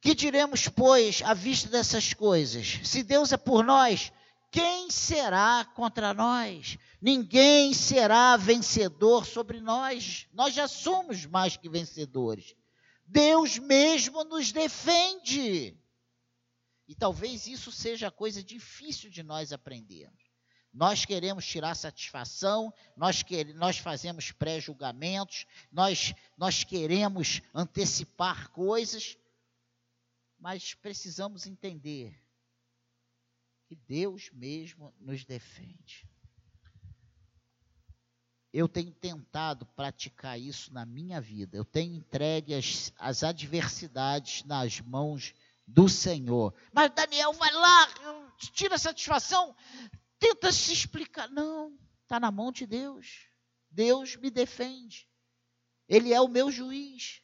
Que 0.00 0.16
diremos, 0.16 0.66
pois, 0.66 1.22
à 1.22 1.32
vista 1.32 1.68
dessas 1.68 2.12
coisas? 2.12 2.80
Se 2.82 3.04
Deus 3.04 3.30
é 3.30 3.36
por 3.36 3.64
nós, 3.64 4.12
quem 4.50 4.90
será 4.90 5.64
contra 5.76 6.12
nós? 6.12 6.76
Ninguém 7.00 7.72
será 7.72 8.36
vencedor 8.36 9.24
sobre 9.24 9.60
nós. 9.60 10.26
Nós 10.32 10.52
já 10.52 10.66
somos 10.66 11.24
mais 11.24 11.56
que 11.56 11.68
vencedores. 11.68 12.56
Deus 13.06 13.56
mesmo 13.56 14.24
nos 14.24 14.50
defende. 14.50 15.78
E 16.88 16.96
talvez 16.96 17.46
isso 17.46 17.70
seja 17.70 18.08
a 18.08 18.10
coisa 18.10 18.42
difícil 18.42 19.08
de 19.08 19.22
nós 19.22 19.52
aprendermos. 19.52 20.19
Nós 20.72 21.04
queremos 21.04 21.44
tirar 21.44 21.74
satisfação, 21.74 22.72
nós, 22.96 23.22
quer, 23.22 23.46
nós 23.54 23.78
fazemos 23.78 24.30
pré-julgamentos, 24.30 25.46
nós, 25.70 26.14
nós 26.36 26.62
queremos 26.62 27.42
antecipar 27.52 28.50
coisas, 28.50 29.18
mas 30.38 30.74
precisamos 30.74 31.46
entender 31.46 32.16
que 33.66 33.74
Deus 33.74 34.30
mesmo 34.32 34.94
nos 35.00 35.24
defende. 35.24 36.08
Eu 38.52 38.68
tenho 38.68 38.92
tentado 38.92 39.64
praticar 39.64 40.38
isso 40.38 40.72
na 40.72 40.84
minha 40.84 41.20
vida. 41.20 41.56
Eu 41.56 41.64
tenho 41.64 41.94
entregue 41.94 42.54
as, 42.54 42.92
as 42.98 43.22
adversidades 43.22 44.44
nas 44.44 44.80
mãos 44.80 45.32
do 45.64 45.88
Senhor. 45.88 46.52
Mas 46.72 46.90
Daniel, 46.92 47.32
vai 47.34 47.52
lá, 47.52 47.88
tira 48.52 48.76
satisfação, 48.76 49.54
tenta 50.20 50.52
se 50.52 50.72
explicar. 50.72 51.28
Não, 51.30 51.76
está 52.02 52.20
na 52.20 52.30
mão 52.30 52.52
de 52.52 52.66
Deus. 52.66 53.26
Deus 53.68 54.14
me 54.14 54.30
defende. 54.30 55.08
Ele 55.88 56.12
é 56.12 56.20
o 56.20 56.28
meu 56.28 56.52
juiz. 56.52 57.22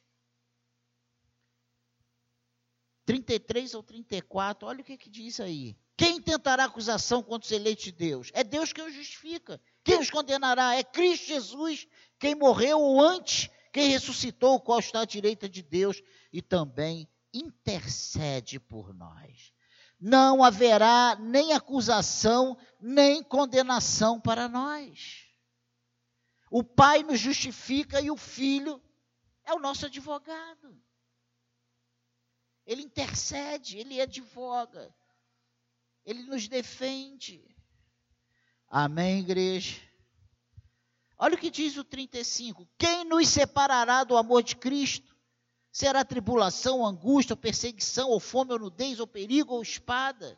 33 3.05 3.73
ou 3.73 3.81
34, 3.81 4.67
olha 4.67 4.81
o 4.81 4.83
que, 4.83 4.97
que 4.97 5.09
diz 5.09 5.39
aí. 5.39 5.77
Quem 5.95 6.17
intentará 6.17 6.65
acusação 6.65 7.23
contra 7.23 7.45
os 7.45 7.51
eleitos 7.51 7.85
de 7.85 7.91
Deus? 7.93 8.29
É 8.33 8.43
Deus 8.43 8.73
quem 8.73 8.85
os 8.85 8.93
justifica. 8.93 9.61
Quem 9.81 9.99
os 9.99 10.11
condenará? 10.11 10.75
É 10.75 10.83
Cristo 10.83 11.27
Jesus, 11.27 11.87
quem 12.19 12.35
morreu 12.35 12.79
ou 12.81 13.01
antes, 13.01 13.49
quem 13.71 13.89
ressuscitou, 13.89 14.55
o 14.55 14.59
qual 14.59 14.79
está 14.79 15.01
à 15.01 15.05
direita 15.05 15.47
de 15.47 15.61
Deus 15.61 16.01
e 16.33 16.41
também 16.41 17.07
intercede 17.33 18.59
por 18.59 18.93
nós. 18.93 19.53
Não 19.99 20.43
haverá 20.43 21.15
nem 21.19 21.53
acusação, 21.53 22.57
nem 22.79 23.23
condenação 23.23 24.19
para 24.19 24.47
nós. 24.47 25.25
O 26.51 26.63
Pai 26.63 27.03
nos 27.03 27.19
justifica 27.19 27.99
e 27.99 28.11
o 28.11 28.15
Filho 28.15 28.81
é 29.43 29.53
o 29.53 29.59
nosso 29.59 29.85
advogado. 29.85 30.79
Ele 32.65 32.83
intercede, 32.83 33.77
ele 33.77 33.99
advoga, 33.99 34.93
ele 36.05 36.23
nos 36.23 36.47
defende. 36.47 37.43
Amém, 38.67 39.19
igreja? 39.19 39.81
Olha 41.17 41.35
o 41.35 41.37
que 41.37 41.49
diz 41.49 41.77
o 41.77 41.83
35: 41.83 42.67
Quem 42.77 43.03
nos 43.05 43.27
separará 43.29 44.03
do 44.03 44.15
amor 44.15 44.43
de 44.43 44.55
Cristo? 44.55 45.16
Será 45.79 46.03
tribulação, 46.03 46.83
angústia, 46.83 47.35
perseguição, 47.35 48.09
ou 48.09 48.19
fome, 48.19 48.51
ou 48.51 48.57
nudez, 48.57 48.99
ou 48.99 49.05
perigo, 49.05 49.53
ou 49.53 49.61
espada? 49.61 50.35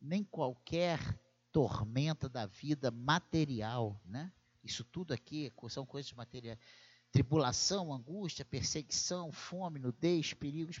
Nem 0.00 0.24
qualquer 0.24 0.98
tormenta 1.52 2.30
da 2.30 2.46
vida 2.46 2.90
material, 2.90 4.00
né? 4.06 4.32
Isso 4.64 4.82
tudo 4.82 5.12
aqui 5.12 5.52
são 5.68 5.84
coisas 5.84 6.10
materiais. 6.14 6.58
Tribulação, 7.12 7.92
angústia, 7.92 8.42
perseguição, 8.42 9.30
fome, 9.30 9.78
nudez, 9.78 10.32
perigos. 10.32 10.80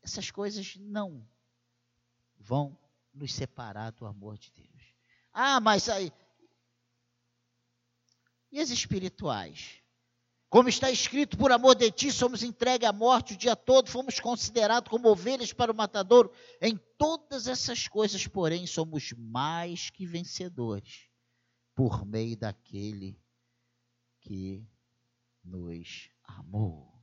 Essas 0.00 0.30
coisas 0.30 0.76
não 0.76 1.28
vão 2.36 2.78
nos 3.18 3.34
separar 3.34 3.90
do 3.92 4.06
amor 4.06 4.38
de 4.38 4.50
Deus. 4.52 4.94
Ah, 5.32 5.60
mas 5.60 5.88
aí. 5.88 6.12
E 8.50 8.60
as 8.60 8.70
espirituais? 8.70 9.82
Como 10.48 10.70
está 10.70 10.90
escrito, 10.90 11.36
por 11.36 11.52
amor 11.52 11.74
de 11.74 11.90
ti 11.90 12.10
somos 12.10 12.42
entregues 12.42 12.88
à 12.88 12.92
morte 12.92 13.34
o 13.34 13.36
dia 13.36 13.54
todo, 13.54 13.90
fomos 13.90 14.18
considerados 14.18 14.88
como 14.88 15.08
ovelhas 15.08 15.52
para 15.52 15.70
o 15.70 15.74
matadouro. 15.74 16.32
Em 16.60 16.74
todas 16.96 17.46
essas 17.46 17.86
coisas, 17.86 18.26
porém, 18.26 18.66
somos 18.66 19.12
mais 19.12 19.90
que 19.90 20.06
vencedores 20.06 21.06
por 21.74 22.06
meio 22.06 22.34
daquele 22.34 23.20
que 24.22 24.66
nos 25.44 26.10
amou. 26.24 26.98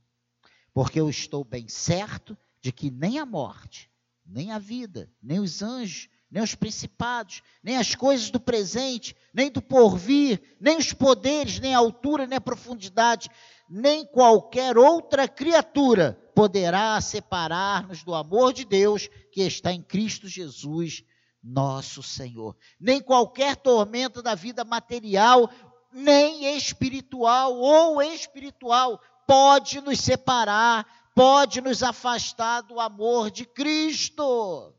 Porque 0.74 1.00
eu 1.00 1.08
estou 1.08 1.44
bem 1.44 1.68
certo 1.68 2.36
de 2.60 2.72
que 2.72 2.90
nem 2.90 3.20
a 3.20 3.24
morte, 3.24 3.88
nem 4.28 4.52
a 4.52 4.58
vida, 4.58 5.10
nem 5.22 5.38
os 5.38 5.62
anjos, 5.62 6.08
nem 6.30 6.42
os 6.42 6.54
principados, 6.54 7.42
nem 7.62 7.76
as 7.76 7.94
coisas 7.94 8.30
do 8.30 8.40
presente, 8.40 9.16
nem 9.32 9.50
do 9.50 9.62
porvir, 9.62 10.56
nem 10.60 10.76
os 10.76 10.92
poderes, 10.92 11.60
nem 11.60 11.74
a 11.74 11.78
altura, 11.78 12.26
nem 12.26 12.36
a 12.36 12.40
profundidade, 12.40 13.30
nem 13.68 14.04
qualquer 14.04 14.76
outra 14.76 15.28
criatura 15.28 16.18
poderá 16.34 17.00
separar-nos 17.00 18.02
do 18.02 18.14
amor 18.14 18.52
de 18.52 18.64
Deus 18.64 19.08
que 19.32 19.42
está 19.42 19.72
em 19.72 19.82
Cristo 19.82 20.28
Jesus, 20.28 21.04
nosso 21.42 22.02
Senhor. 22.02 22.56
Nem 22.78 23.00
qualquer 23.00 23.56
tormento 23.56 24.20
da 24.20 24.34
vida 24.34 24.64
material, 24.64 25.48
nem 25.92 26.56
espiritual 26.56 27.56
ou 27.56 28.02
espiritual 28.02 29.00
pode 29.26 29.80
nos 29.80 30.00
separar, 30.00 30.86
pode 31.16 31.62
nos 31.62 31.82
afastar 31.82 32.60
do 32.60 32.78
amor 32.78 33.30
de 33.30 33.46
Cristo. 33.46 34.74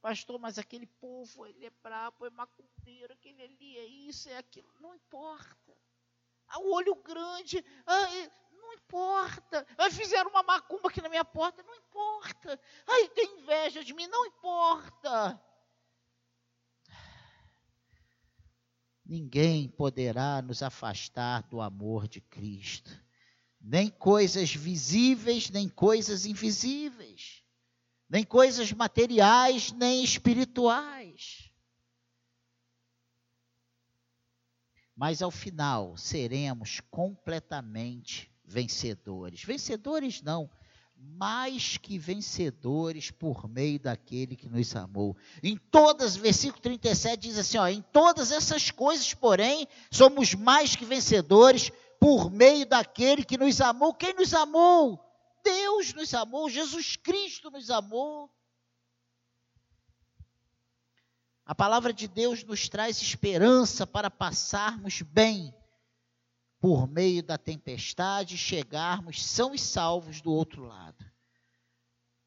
Pastor, 0.00 0.38
mas 0.38 0.58
aquele 0.58 0.86
povo, 0.86 1.44
ele 1.44 1.66
é 1.66 1.70
brabo, 1.82 2.24
é 2.24 2.30
macumbeiro, 2.30 3.12
aquele 3.12 3.42
ali 3.42 3.76
é 3.76 3.84
isso, 3.84 4.26
é 4.30 4.38
aquilo. 4.38 4.72
Não 4.80 4.94
importa. 4.94 5.76
O 6.56 6.74
olho 6.74 6.94
grande, 6.94 7.62
ah, 7.86 8.06
não 8.52 8.72
importa. 8.72 9.66
Ai, 9.76 9.90
fizeram 9.90 10.30
uma 10.30 10.42
macumba 10.42 10.88
aqui 10.88 11.02
na 11.02 11.10
minha 11.10 11.24
porta. 11.24 11.62
Não 11.62 11.74
importa. 11.74 12.58
Ai, 12.86 13.06
tem 13.10 13.38
inveja 13.38 13.84
de 13.84 13.92
mim. 13.92 14.06
Não 14.06 14.24
importa. 14.24 15.38
Ninguém 19.04 19.68
poderá 19.68 20.40
nos 20.40 20.62
afastar 20.62 21.42
do 21.42 21.60
amor 21.60 22.08
de 22.08 22.22
Cristo. 22.22 23.07
Nem 23.60 23.90
coisas 23.90 24.54
visíveis, 24.54 25.50
nem 25.50 25.68
coisas 25.68 26.24
invisíveis. 26.24 27.42
Nem 28.08 28.24
coisas 28.24 28.72
materiais, 28.72 29.72
nem 29.72 30.02
espirituais. 30.02 31.50
Mas 34.96 35.22
ao 35.22 35.30
final 35.30 35.96
seremos 35.96 36.80
completamente 36.90 38.30
vencedores. 38.44 39.44
Vencedores 39.44 40.22
não, 40.22 40.50
mais 40.96 41.76
que 41.76 41.98
vencedores 41.98 43.10
por 43.10 43.48
meio 43.48 43.78
daquele 43.78 44.34
que 44.34 44.48
nos 44.48 44.74
amou. 44.74 45.16
Em 45.42 45.56
todas, 45.56 46.16
versículo 46.16 46.60
37 46.60 47.20
diz 47.20 47.38
assim, 47.38 47.58
ó, 47.58 47.68
em 47.68 47.82
todas 47.92 48.32
essas 48.32 48.70
coisas, 48.70 49.14
porém, 49.14 49.68
somos 49.90 50.34
mais 50.34 50.74
que 50.74 50.84
vencedores 50.84 51.70
por 51.98 52.30
meio 52.30 52.66
daquele 52.66 53.24
que 53.24 53.36
nos 53.36 53.60
amou. 53.60 53.94
Quem 53.94 54.14
nos 54.14 54.32
amou? 54.34 55.04
Deus 55.42 55.92
nos 55.94 56.12
amou, 56.14 56.48
Jesus 56.50 56.96
Cristo 56.96 57.50
nos 57.50 57.70
amou. 57.70 58.30
A 61.44 61.54
palavra 61.54 61.92
de 61.92 62.06
Deus 62.06 62.44
nos 62.44 62.68
traz 62.68 63.00
esperança 63.00 63.86
para 63.86 64.10
passarmos 64.10 65.00
bem 65.00 65.54
por 66.60 66.88
meio 66.88 67.22
da 67.22 67.38
tempestade, 67.38 68.36
chegarmos 68.36 69.24
são 69.24 69.54
e 69.54 69.58
salvos 69.58 70.20
do 70.20 70.32
outro 70.32 70.64
lado. 70.64 71.04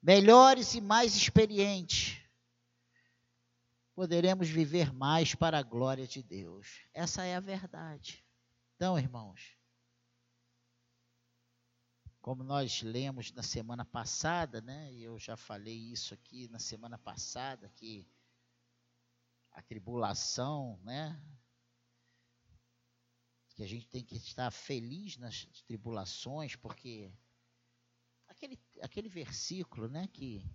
Melhores 0.02 0.74
e 0.74 0.82
mais 0.82 1.16
experientes, 1.16 2.18
poderemos 3.94 4.50
viver 4.50 4.92
mais 4.92 5.36
para 5.36 5.60
a 5.60 5.64
glória 5.64 6.08
de 6.08 6.24
Deus. 6.24 6.80
Essa 6.92 7.24
é 7.24 7.36
a 7.36 7.40
verdade. 7.40 8.26
Então, 8.76 8.98
irmãos, 8.98 9.56
como 12.22 12.44
nós 12.44 12.84
lemos 12.84 13.32
na 13.32 13.42
semana 13.42 13.84
passada, 13.84 14.62
né? 14.62 14.94
Eu 14.94 15.18
já 15.18 15.36
falei 15.36 15.76
isso 15.76 16.14
aqui 16.14 16.48
na 16.50 16.60
semana 16.60 16.98
passada 16.98 17.68
que 17.70 18.08
a 19.52 19.62
tribulação, 19.62 20.80
né, 20.84 21.20
que 23.50 23.64
a 23.64 23.68
gente 23.68 23.88
tem 23.88 24.04
que 24.04 24.16
estar 24.16 24.50
feliz 24.52 25.18
nas 25.18 25.46
tribulações, 25.66 26.56
porque 26.56 27.12
aquele, 28.28 28.60
aquele 28.82 29.10
versículo, 29.10 29.90
né, 29.90 30.08
que 30.08 30.46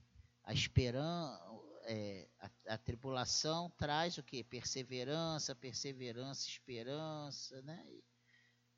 a 0.45 0.53
esperança, 0.55 1.45
é, 1.83 2.29
a, 2.39 2.75
a, 2.75 2.79
tribulação 2.79 3.71
traz 3.71 4.19
o 4.19 4.23
que? 4.23 4.43
Perseverança, 4.45 5.55
perseverança, 5.55 6.49
esperança, 6.49 7.61
né? 7.63 7.85
E, 7.89 8.05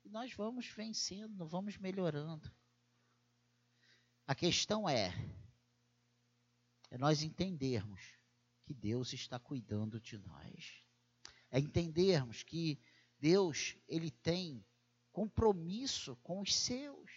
e 0.05 0.09
nós 0.09 0.33
vamos 0.33 0.67
vencendo, 0.67 1.47
vamos 1.47 1.77
melhorando. 1.77 2.51
A 4.29 4.35
questão 4.35 4.87
é, 4.87 5.11
é 6.91 6.99
nós 6.99 7.23
entendermos 7.23 7.99
que 8.63 8.75
Deus 8.75 9.11
está 9.11 9.39
cuidando 9.39 9.99
de 9.99 10.19
nós. 10.19 10.83
É 11.49 11.57
entendermos 11.57 12.43
que 12.43 12.79
Deus, 13.17 13.75
ele 13.87 14.11
tem 14.11 14.63
compromisso 15.11 16.15
com 16.17 16.41
os 16.41 16.53
seus. 16.55 17.09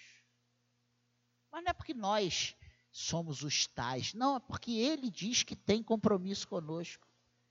Mas 1.51 1.63
não 1.63 1.71
é 1.73 1.75
porque 1.75 1.93
nós 1.93 2.57
somos 2.91 3.43
os 3.43 3.67
tais, 3.67 4.15
não, 4.15 4.37
é 4.37 4.41
porque 4.41 4.71
ele 4.71 5.11
diz 5.11 5.43
que 5.43 5.55
tem 5.55 5.83
compromisso 5.83 6.49
conosco. 6.49 7.07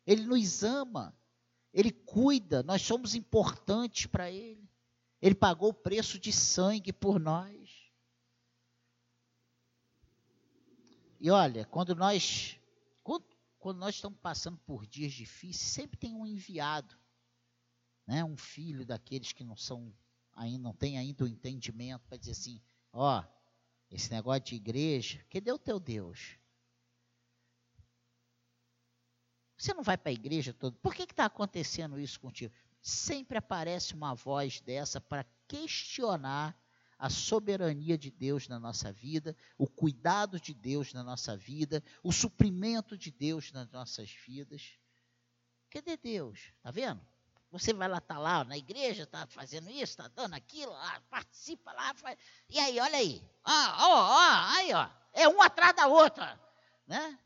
Ele 0.08 0.26
nos 0.26 0.64
ama, 0.64 1.16
ele 1.72 1.92
cuida, 1.92 2.64
nós 2.64 2.82
somos 2.82 3.14
importantes 3.14 4.08
para 4.08 4.32
ele. 4.32 4.68
Ele 5.22 5.36
pagou 5.36 5.70
o 5.70 5.74
preço 5.76 6.18
de 6.18 6.34
sangue 6.34 6.92
por 6.92 7.20
nós. 7.20 7.61
E 11.22 11.30
olha, 11.30 11.64
quando 11.66 11.96
nós 11.96 12.60
quando, 13.04 13.24
quando 13.60 13.78
nós 13.78 13.96
estamos 13.96 14.20
passando 14.20 14.58
por 14.66 14.86
dias 14.86 15.14
difíceis, 15.14 15.72
sempre 15.72 15.98
tem 15.98 16.14
um 16.14 16.26
enviado 16.26 16.98
né, 18.06 18.26
um 18.26 18.36
filho 18.36 18.86
daqueles 18.86 19.32
que 19.32 19.44
não 19.44 19.56
são 19.56 19.94
ainda 20.34 20.64
não 20.64 20.74
tem 20.74 20.98
ainda 20.98 21.24
o 21.24 21.28
entendimento 21.28 22.02
para 22.08 22.18
dizer 22.18 22.32
assim, 22.32 22.60
ó, 22.92 23.24
esse 23.90 24.12
negócio 24.12 24.42
de 24.42 24.56
igreja, 24.56 25.24
cadê 25.30 25.52
o 25.52 25.60
teu 25.60 25.80
Deus? 25.80 26.38
Você 29.56 29.74
não 29.74 29.84
vai 29.84 29.98
para 29.98 30.10
a 30.10 30.14
igreja 30.14 30.54
todo. 30.54 30.76
Por 30.80 30.96
que 30.96 31.04
está 31.04 31.26
acontecendo 31.26 32.00
isso 32.00 32.20
contigo? 32.20 32.52
sempre 32.82 33.38
aparece 33.38 33.94
uma 33.94 34.16
voz 34.16 34.60
dessa 34.62 35.00
para 35.00 35.26
questionar 35.48 36.58
a 37.02 37.10
soberania 37.10 37.98
de 37.98 38.12
Deus 38.12 38.48
na 38.48 38.60
nossa 38.60 38.94
vida, 38.94 39.36
o 39.58 39.68
cuidado 39.68 40.40
de 40.40 40.54
Deus 40.54 40.94
na 40.94 41.02
nossa 41.02 41.36
vida, 41.36 41.84
o 42.04 42.12
suprimento 42.12 42.96
de 42.96 43.10
Deus 43.10 43.52
nas 43.52 43.68
nossas 43.72 44.12
vidas. 44.12 44.78
Cadê 45.72 45.98
Deus? 45.98 46.54
Tá 46.62 46.70
vendo? 46.70 47.04
Você 47.50 47.74
vai 47.74 47.88
lá, 47.88 48.00
tá 48.00 48.20
lá 48.20 48.44
na 48.44 48.56
igreja, 48.56 49.08
tá 49.08 49.26
fazendo 49.26 49.72
isso, 49.72 49.98
tá 49.98 50.08
dando 50.10 50.36
aquilo, 50.36 50.72
lá, 50.72 51.02
participa 51.10 51.74
lá, 51.74 51.92
faz... 51.96 52.20
e 52.48 52.60
aí, 52.60 52.80
olha 52.80 52.98
aí, 52.98 53.28
ó, 53.44 53.52
ó, 53.52 54.10
ó, 54.12 54.58
aí, 54.58 54.72
ó, 54.72 54.88
é 55.12 55.28
um 55.28 55.42
atrás 55.42 55.76
da 55.76 55.88
outra, 55.88 56.40
né? 56.86 57.20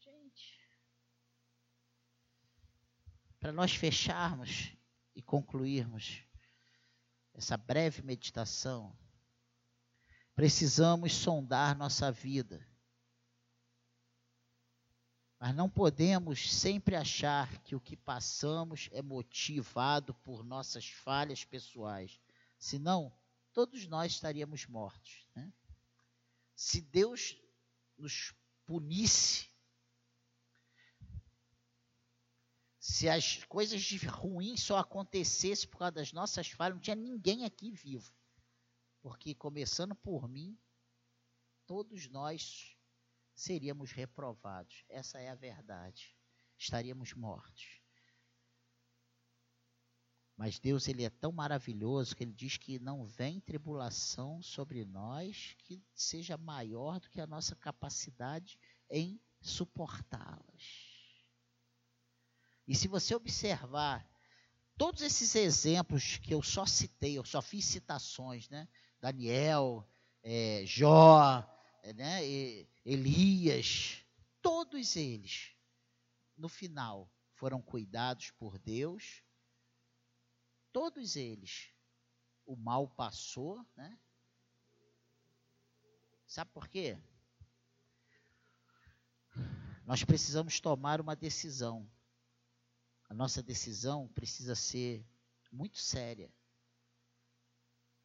Gente, 0.00 0.60
para 3.38 3.52
nós 3.52 3.72
fecharmos 3.72 4.72
e 5.14 5.22
concluirmos 5.22 6.24
essa 7.34 7.56
breve 7.56 8.02
meditação, 8.02 8.96
precisamos 10.34 11.12
sondar 11.12 11.76
nossa 11.76 12.10
vida. 12.10 12.66
Mas 15.38 15.54
não 15.54 15.68
podemos 15.68 16.50
sempre 16.54 16.96
achar 16.96 17.58
que 17.62 17.74
o 17.76 17.80
que 17.80 17.96
passamos 17.96 18.88
é 18.92 19.02
motivado 19.02 20.14
por 20.14 20.42
nossas 20.42 20.88
falhas 20.88 21.44
pessoais. 21.44 22.18
Senão, 22.58 23.12
todos 23.52 23.86
nós 23.86 24.12
estaríamos 24.12 24.64
mortos. 24.64 25.26
Né? 25.34 25.52
Se 26.54 26.80
Deus 26.80 27.36
nos 27.98 28.32
punisse 28.64 29.50
se 32.86 33.08
as 33.08 33.42
coisas 33.44 33.90
ruins 34.02 34.62
só 34.62 34.76
acontecessem 34.76 35.66
por 35.70 35.78
causa 35.78 35.92
das 35.92 36.12
nossas 36.12 36.48
falhas, 36.48 36.74
não 36.74 36.82
tinha 36.82 36.94
ninguém 36.94 37.46
aqui 37.46 37.70
vivo. 37.70 38.14
Porque, 39.00 39.34
começando 39.34 39.94
por 39.94 40.28
mim, 40.28 40.54
todos 41.66 42.06
nós 42.08 42.76
seríamos 43.34 43.90
reprovados. 43.90 44.84
Essa 44.86 45.18
é 45.18 45.30
a 45.30 45.34
verdade. 45.34 46.14
Estaríamos 46.58 47.14
mortos. 47.14 47.80
Mas 50.36 50.58
Deus 50.58 50.86
ele 50.86 51.04
é 51.04 51.10
tão 51.10 51.32
maravilhoso 51.32 52.14
que 52.14 52.22
ele 52.22 52.34
diz 52.34 52.58
que 52.58 52.78
não 52.78 53.06
vem 53.06 53.40
tribulação 53.40 54.42
sobre 54.42 54.84
nós 54.84 55.54
que 55.60 55.82
seja 55.94 56.36
maior 56.36 57.00
do 57.00 57.08
que 57.08 57.18
a 57.22 57.26
nossa 57.26 57.56
capacidade 57.56 58.58
em 58.90 59.18
suportá-las. 59.40 60.83
E 62.66 62.74
se 62.74 62.88
você 62.88 63.14
observar 63.14 64.08
todos 64.76 65.02
esses 65.02 65.34
exemplos 65.34 66.16
que 66.18 66.32
eu 66.32 66.42
só 66.42 66.64
citei, 66.64 67.18
eu 67.18 67.24
só 67.24 67.42
fiz 67.42 67.64
citações, 67.64 68.48
né? 68.48 68.68
Daniel, 69.00 69.86
é, 70.22 70.62
Jó, 70.64 71.44
é, 71.82 71.92
né? 71.92 72.26
E, 72.26 72.68
Elias, 72.84 74.04
todos 74.40 74.96
eles, 74.96 75.52
no 76.36 76.48
final, 76.48 77.10
foram 77.34 77.60
cuidados 77.60 78.30
por 78.32 78.58
Deus. 78.58 79.22
Todos 80.72 81.16
eles, 81.16 81.70
o 82.46 82.56
mal 82.56 82.88
passou, 82.88 83.64
né? 83.76 83.98
Sabe 86.26 86.50
por 86.52 86.66
quê? 86.66 86.98
Nós 89.84 90.02
precisamos 90.02 90.58
tomar 90.58 91.00
uma 91.00 91.14
decisão 91.14 91.88
a 93.08 93.14
nossa 93.14 93.42
decisão 93.42 94.08
precisa 94.08 94.54
ser 94.54 95.04
muito 95.52 95.78
séria. 95.78 96.32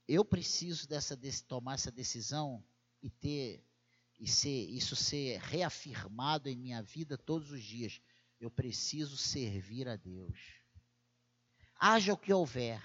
Eu 0.07 0.25
preciso 0.25 0.87
dessa 0.87 1.17
tomar 1.47 1.75
essa 1.75 1.91
decisão 1.91 2.63
e 3.01 3.09
ter 3.09 3.63
e 4.19 4.27
ser 4.27 4.65
isso 4.69 4.97
ser 4.97 5.39
reafirmado 5.39 6.49
em 6.49 6.55
minha 6.55 6.81
vida 6.81 7.17
todos 7.17 7.51
os 7.51 7.63
dias. 7.63 8.01
Eu 8.39 8.51
preciso 8.51 9.15
servir 9.15 9.87
a 9.87 9.95
Deus. 9.95 10.37
Haja 11.79 12.13
o 12.13 12.17
que 12.17 12.33
houver. 12.33 12.81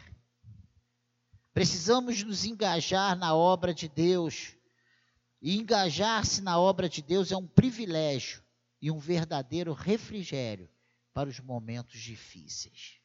Precisamos 1.52 2.22
nos 2.22 2.44
engajar 2.44 3.16
na 3.16 3.34
obra 3.34 3.74
de 3.74 3.88
Deus. 3.88 4.56
E 5.42 5.56
engajar-se 5.56 6.40
na 6.40 6.58
obra 6.58 6.88
de 6.88 7.02
Deus 7.02 7.32
é 7.32 7.36
um 7.36 7.46
privilégio 7.46 8.42
e 8.80 8.90
um 8.90 8.98
verdadeiro 8.98 9.72
refrigério 9.72 10.70
para 11.14 11.30
os 11.30 11.38
momentos 11.38 12.00
difíceis. 12.00 13.00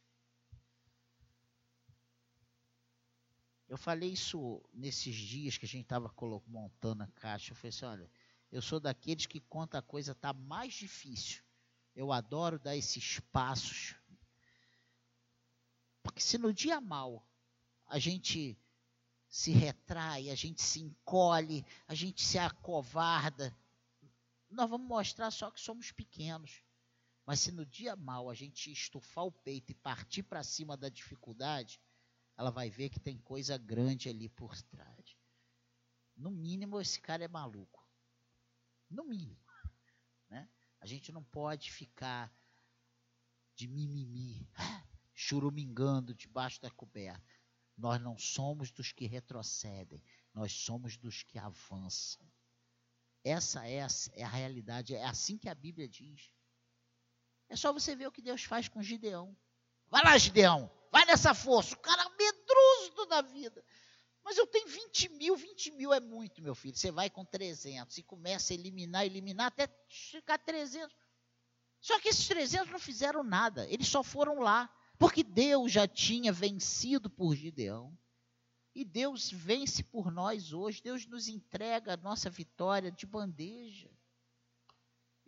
Eu 3.69 3.78
falei 3.78 4.12
isso 4.12 4.67
nesses 4.74 5.15
dias 5.15 5.56
que 5.56 5.65
a 5.65 5.69
gente 5.69 5.84
estava 5.84 6.12
montando 6.48 7.04
a 7.04 7.08
caixa. 7.08 7.52
Eu 7.52 7.56
falei 7.56 7.69
assim: 7.69 7.86
olha, 7.86 8.12
eu 8.52 8.63
sou 8.63 8.80
daqueles 8.80 9.28
que, 9.28 9.39
quando 9.39 9.76
a 9.76 9.82
coisa 9.82 10.13
está 10.13 10.34
mais 10.34 10.74
difícil, 10.74 11.43
eu 11.95 12.12
adoro 12.12 12.58
dar 12.58 12.76
esses 12.76 13.19
passos. 13.32 13.95
Porque 16.02 16.19
se 16.19 16.39
no 16.39 16.52
dia 16.52 16.82
mal 16.82 17.24
a 17.86 18.00
gente 18.00 18.58
se 19.30 19.52
retrai, 19.52 20.32
a 20.32 20.36
gente 20.36 20.63
se 20.63 20.82
encolhe, 20.82 21.63
a 21.88 21.93
gente 21.93 22.24
se 22.24 22.39
acovarda, 22.39 23.56
nós 24.50 24.67
vamos 24.67 24.88
mostrar 24.88 25.30
só 25.30 25.52
que 25.52 25.62
somos 25.62 25.91
pequenos. 25.91 26.63
Mas 27.30 27.42
se 27.42 27.52
no 27.52 27.63
dia 27.63 27.96
mal 27.96 28.28
a 28.28 28.34
gente 28.34 28.72
estufar 28.72 29.24
o 29.24 29.32
peito 29.32 29.72
e 29.72 29.76
partir 29.76 30.24
para 30.24 30.42
cima 30.42 30.76
da 30.76 30.89
dificuldade, 30.89 31.80
ela 32.36 32.50
vai 32.50 32.72
ver 32.72 32.89
que 32.89 33.00
tem 33.00 33.20
coisa 33.20 33.56
grande 33.56 34.10
ali 34.10 34.28
por 34.28 34.60
trás. 34.63 35.15
No 36.18 36.32
mínimo, 36.32 36.82
esse 36.82 37.00
cara 37.00 37.24
é 37.24 37.28
maluco. 37.28 37.88
No 38.89 39.06
mínimo. 39.06 39.39
Né? 40.28 40.50
A 40.82 40.88
gente 40.88 41.12
não 41.12 41.24
pode 41.24 41.72
ficar 41.72 42.36
de 43.54 43.68
mimimi, 43.68 44.50
churumingando 45.13 46.15
debaixo 46.15 46.60
da 46.60 46.72
coberta. 46.72 47.39
Nós 47.78 48.02
não 48.02 48.18
somos 48.18 48.72
dos 48.72 48.92
que 48.92 49.06
retrocedem, 49.06 50.04
nós 50.34 50.52
somos 50.52 50.98
dos 50.98 51.22
que 51.22 51.38
avançam. 51.38 52.28
Essa 53.24 53.68
é 53.68 53.84
a, 53.84 53.88
é 54.13 54.24
a 54.24 54.30
realidade, 54.30 54.96
é 54.96 55.06
assim 55.06 55.38
que 55.38 55.48
a 55.48 55.54
Bíblia 55.54 55.88
diz. 55.88 56.32
É 57.50 57.56
só 57.56 57.74
você 57.74 57.96
ver 57.96 58.08
o 58.08 58.12
que 58.12 58.22
Deus 58.22 58.44
faz 58.44 58.68
com 58.68 58.82
Gideão. 58.82 59.36
Vai 59.90 60.04
lá, 60.04 60.18
Gideão, 60.18 60.72
vai 60.92 61.04
nessa 61.06 61.34
força. 61.34 61.76
O 61.76 61.80
cara 61.80 62.08
medroso 62.18 63.06
da 63.08 63.22
vida. 63.22 63.66
Mas 64.24 64.38
eu 64.38 64.46
tenho 64.46 64.68
20 64.68 65.10
mil, 65.10 65.36
20 65.36 65.72
mil 65.72 65.92
é 65.92 66.00
muito, 66.00 66.42
meu 66.42 66.54
filho. 66.54 66.76
Você 66.76 66.92
vai 66.92 67.10
com 67.10 67.26
300 67.26 67.98
e 67.98 68.04
começa 68.04 68.54
a 68.54 68.56
eliminar, 68.56 69.04
eliminar 69.06 69.48
até 69.48 69.64
a 70.28 70.38
300. 70.38 70.96
Só 71.82 72.00
que 72.00 72.10
esses 72.10 72.28
300 72.28 72.72
não 72.72 72.80
fizeram 72.80 73.24
nada, 73.24 73.68
eles 73.70 73.88
só 73.88 74.04
foram 74.04 74.40
lá, 74.40 74.70
porque 75.00 75.24
Deus 75.24 75.72
já 75.72 75.88
tinha 75.88 76.32
vencido 76.32 77.10
por 77.10 77.36
Gideão. 77.36 77.98
E 78.76 78.86
Deus 78.86 79.32
vence 79.32 79.82
por 79.82 80.12
nós 80.12 80.54
hoje, 80.54 80.84
Deus 80.84 81.06
nos 81.08 81.28
entrega 81.28 81.94
a 81.94 81.98
nossa 81.98 82.30
vitória 82.30 82.92
de 82.92 83.06
bandeja. 83.06 83.90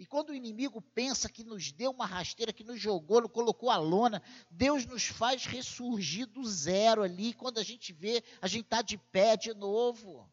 E 0.01 0.05
quando 0.07 0.31
o 0.31 0.33
inimigo 0.33 0.81
pensa 0.81 1.29
que 1.29 1.43
nos 1.43 1.71
deu 1.71 1.91
uma 1.91 2.07
rasteira, 2.07 2.51
que 2.51 2.63
nos 2.63 2.81
jogou, 2.81 3.29
colocou 3.29 3.69
a 3.69 3.77
lona, 3.77 4.19
Deus 4.49 4.83
nos 4.83 5.05
faz 5.05 5.45
ressurgir 5.45 6.25
do 6.25 6.43
zero 6.43 7.03
ali. 7.03 7.35
Quando 7.35 7.59
a 7.59 7.63
gente 7.63 7.93
vê, 7.93 8.23
a 8.41 8.47
gente 8.47 8.63
está 8.63 8.81
de 8.81 8.97
pé 8.97 9.37
de 9.37 9.53
novo. 9.53 10.27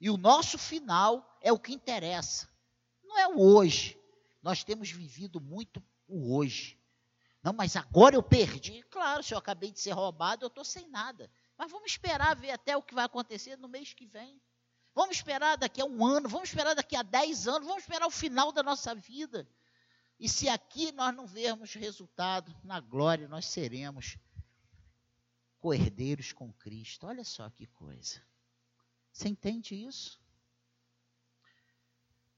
E 0.00 0.10
o 0.10 0.16
nosso 0.16 0.58
final 0.58 1.38
é 1.40 1.52
o 1.52 1.58
que 1.58 1.72
interessa. 1.72 2.48
Não 3.04 3.16
é 3.16 3.28
o 3.28 3.40
hoje. 3.40 3.96
Nós 4.42 4.64
temos 4.64 4.90
vivido 4.90 5.40
muito 5.40 5.80
o 6.08 6.34
hoje. 6.34 6.76
Não, 7.44 7.52
mas 7.52 7.76
agora 7.76 8.16
eu 8.16 8.24
perdi. 8.24 8.82
Claro, 8.90 9.22
se 9.22 9.32
eu 9.32 9.38
acabei 9.38 9.70
de 9.70 9.78
ser 9.78 9.92
roubado, 9.92 10.44
eu 10.44 10.48
estou 10.48 10.64
sem 10.64 10.88
nada. 10.88 11.30
Mas 11.56 11.70
vamos 11.70 11.92
esperar 11.92 12.34
ver 12.34 12.50
até 12.50 12.76
o 12.76 12.82
que 12.82 12.92
vai 12.92 13.04
acontecer 13.04 13.56
no 13.56 13.68
mês 13.68 13.94
que 13.94 14.04
vem. 14.04 14.42
Vamos 14.94 15.16
esperar 15.16 15.56
daqui 15.56 15.80
a 15.80 15.84
um 15.84 16.04
ano, 16.04 16.28
vamos 16.28 16.50
esperar 16.50 16.74
daqui 16.74 16.94
a 16.94 17.02
dez 17.02 17.48
anos, 17.48 17.66
vamos 17.66 17.82
esperar 17.82 18.06
o 18.06 18.10
final 18.10 18.52
da 18.52 18.62
nossa 18.62 18.94
vida. 18.94 19.48
E 20.18 20.28
se 20.28 20.48
aqui 20.48 20.92
nós 20.92 21.14
não 21.14 21.26
vermos 21.26 21.74
resultado, 21.74 22.54
na 22.62 22.78
glória 22.78 23.26
nós 23.26 23.46
seremos 23.46 24.18
coerdeiros 25.58 26.32
com 26.32 26.52
Cristo. 26.52 27.06
Olha 27.06 27.24
só 27.24 27.48
que 27.48 27.66
coisa. 27.66 28.20
Você 29.12 29.28
entende 29.28 29.74
isso? 29.74 30.20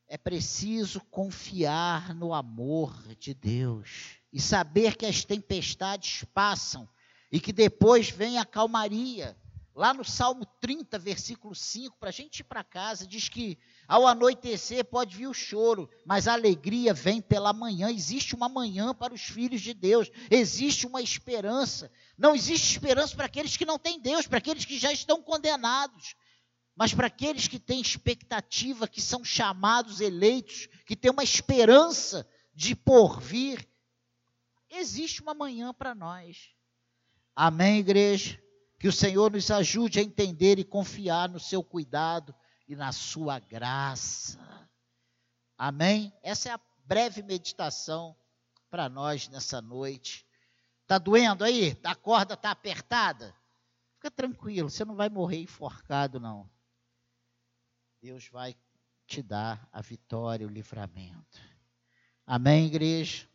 É 0.07 0.19
preciso 0.19 1.01
confiar 1.01 2.15
no 2.15 2.35
amor 2.35 2.93
de 3.17 3.33
Deus 3.33 4.19
e 4.33 4.41
saber 4.41 4.97
que 4.97 5.07
as 5.07 5.25
tempestades 5.25 6.25
passam 6.35 6.89
e 7.33 7.41
que 7.41 7.53
depois 7.53 8.11
vem 8.11 8.39
a 8.39 8.45
calmaria. 8.45 9.37
Lá 9.75 9.93
no 9.93 10.05
Salmo 10.05 10.47
30, 10.61 10.97
versículo 11.01 11.53
5, 11.53 11.97
para 11.99 12.11
a 12.11 12.13
gente 12.13 12.41
ir 12.41 12.45
para 12.45 12.63
casa, 12.63 13.05
diz 13.05 13.29
que 13.29 13.59
ao 13.89 14.07
anoitecer 14.07 14.85
pode 14.85 15.17
vir 15.17 15.27
o 15.27 15.35
choro, 15.35 15.91
mas 16.07 16.29
a 16.29 16.35
alegria 16.35 16.95
vem 16.95 17.21
pela 17.21 17.53
manhã. 17.53 17.91
Existe 17.91 18.37
uma 18.37 18.49
manhã 18.49 18.95
para 18.95 19.13
os 19.13 19.23
filhos 19.23 19.61
de 19.61 19.75
Deus, 19.75 20.09
existe 20.31 20.87
uma 20.87 21.03
esperança. 21.03 21.91
Não 22.17 22.37
existe 22.37 22.71
esperança 22.71 23.17
para 23.17 23.27
aqueles 23.27 23.57
que 23.57 23.67
não 23.67 23.77
têm 23.77 23.99
Deus, 23.99 24.29
para 24.29 24.39
aqueles 24.39 24.65
que 24.65 24.79
já 24.79 24.93
estão 24.93 25.21
condenados. 25.21 26.15
Mas 26.77 26.95
para 26.95 27.09
aqueles 27.09 27.49
que 27.49 27.59
têm 27.59 27.81
expectativa, 27.81 28.87
que 28.87 29.01
são 29.01 29.25
chamados, 29.25 30.01
eleitos, 30.01 30.69
que 30.87 30.95
têm 30.95 31.11
uma 31.11 31.25
esperança 31.25 32.29
de 32.55 32.77
porvir, 32.77 33.69
existe 34.71 35.21
uma 35.21 35.35
manhã 35.35 35.75
para 35.75 35.97
nós. 35.97 36.51
Amém, 37.35 37.81
igreja? 37.81 38.44
Que 38.85 38.89
o 38.89 38.93
Senhor 38.93 39.33
nos 39.33 39.51
ajude 39.51 39.99
a 39.99 40.03
entender 40.03 40.59
e 40.59 40.63
confiar 40.63 41.27
no 41.27 41.41
seu 41.41 41.65
cuidado 41.65 42.35
e 42.69 42.77
na 42.77 42.93
sua 42.93 43.39
graça. 43.39 44.39
Amém? 45.57 46.13
Essa 46.23 46.51
é 46.51 46.53
a 46.53 46.61
breve 46.85 47.23
meditação 47.23 48.15
para 48.69 48.87
nós 48.91 49.27
nessa 49.31 49.63
noite. 49.63 50.27
Tá 50.87 50.99
doendo 50.99 51.45
aí? 51.45 51.81
A 51.83 51.95
corda 51.95 52.37
tá 52.37 52.51
apertada? 52.51 53.35
Fica 53.95 54.11
tranquilo, 54.11 54.69
você 54.69 54.85
não 54.85 54.97
vai 54.97 55.09
morrer 55.09 55.41
enforcado 55.41 56.21
não. 56.21 56.47
Deus 58.03 58.29
vai 58.29 58.55
te 59.07 59.23
dar 59.23 59.67
a 59.73 59.81
vitória, 59.81 60.47
o 60.47 60.51
livramento. 60.51 61.41
Amém, 62.27 62.67
igreja? 62.67 63.27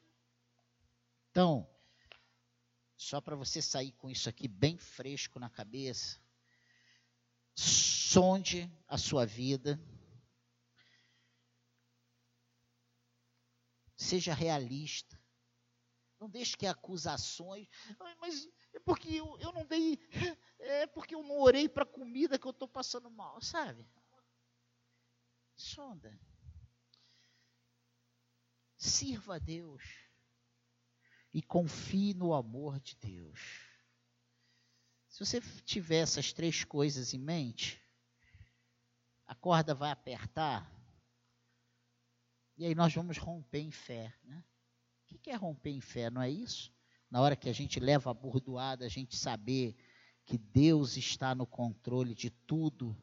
Então, 1.31 1.67
só 2.99 3.21
para 3.21 3.33
você 3.33 3.61
sair 3.61 3.93
com 3.93 4.09
isso 4.09 4.27
aqui 4.27 4.45
bem 4.45 4.77
fresco 4.77 5.39
na 5.39 5.49
cabeça. 5.49 6.19
Sonde 7.55 8.69
a 8.85 8.97
sua 8.97 9.25
vida. 9.25 9.79
Seja 13.95 14.33
realista. 14.33 15.17
Não 16.19 16.29
deixe 16.29 16.57
que 16.57 16.67
acusações. 16.67 17.69
Mas 18.19 18.49
é 18.73 18.79
porque 18.81 19.07
eu, 19.07 19.39
eu 19.39 19.53
não 19.53 19.65
dei. 19.65 19.97
É 20.59 20.85
porque 20.85 21.15
eu 21.15 21.23
não 21.23 21.39
orei 21.39 21.69
para 21.69 21.83
a 21.83 21.87
comida 21.87 22.37
que 22.37 22.45
eu 22.45 22.51
estou 22.51 22.67
passando 22.67 23.09
mal, 23.09 23.41
sabe? 23.41 23.89
Sonda. 25.55 26.19
Sirva 28.75 29.35
a 29.35 29.39
Deus 29.39 30.08
e 31.33 31.41
confie 31.41 32.13
no 32.13 32.33
amor 32.33 32.79
de 32.79 32.95
Deus. 32.95 33.39
Se 35.07 35.25
você 35.25 35.41
tiver 35.65 35.99
essas 35.99 36.31
três 36.33 36.63
coisas 36.63 37.13
em 37.13 37.19
mente, 37.19 37.81
a 39.27 39.35
corda 39.35 39.73
vai 39.75 39.91
apertar 39.91 40.79
e 42.59 42.65
aí 42.65 42.75
nós 42.75 42.93
vamos 42.93 43.17
romper 43.17 43.61
em 43.61 43.71
fé. 43.71 44.13
Né? 44.25 44.43
O 45.13 45.17
que 45.17 45.29
é 45.29 45.35
romper 45.35 45.69
em 45.69 45.79
fé? 45.79 46.09
Não 46.09 46.21
é 46.21 46.29
isso? 46.29 46.73
Na 47.09 47.21
hora 47.21 47.33
que 47.33 47.47
a 47.47 47.53
gente 47.53 47.79
leva 47.79 48.11
a 48.11 48.13
bordoada, 48.13 48.85
a 48.85 48.89
gente 48.89 49.15
saber 49.15 49.77
que 50.25 50.37
Deus 50.37 50.97
está 50.97 51.33
no 51.33 51.47
controle 51.47 52.13
de 52.13 52.29
tudo 52.29 52.93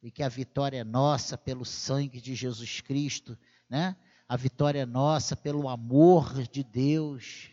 e 0.00 0.12
que 0.12 0.22
a 0.22 0.28
vitória 0.28 0.78
é 0.78 0.84
nossa 0.84 1.36
pelo 1.36 1.64
sangue 1.64 2.20
de 2.20 2.36
Jesus 2.36 2.80
Cristo, 2.80 3.36
né? 3.68 3.96
A 4.28 4.36
vitória 4.36 4.78
é 4.78 4.86
nossa 4.86 5.36
pelo 5.36 5.68
amor 5.68 6.46
de 6.46 6.62
Deus 6.62 7.50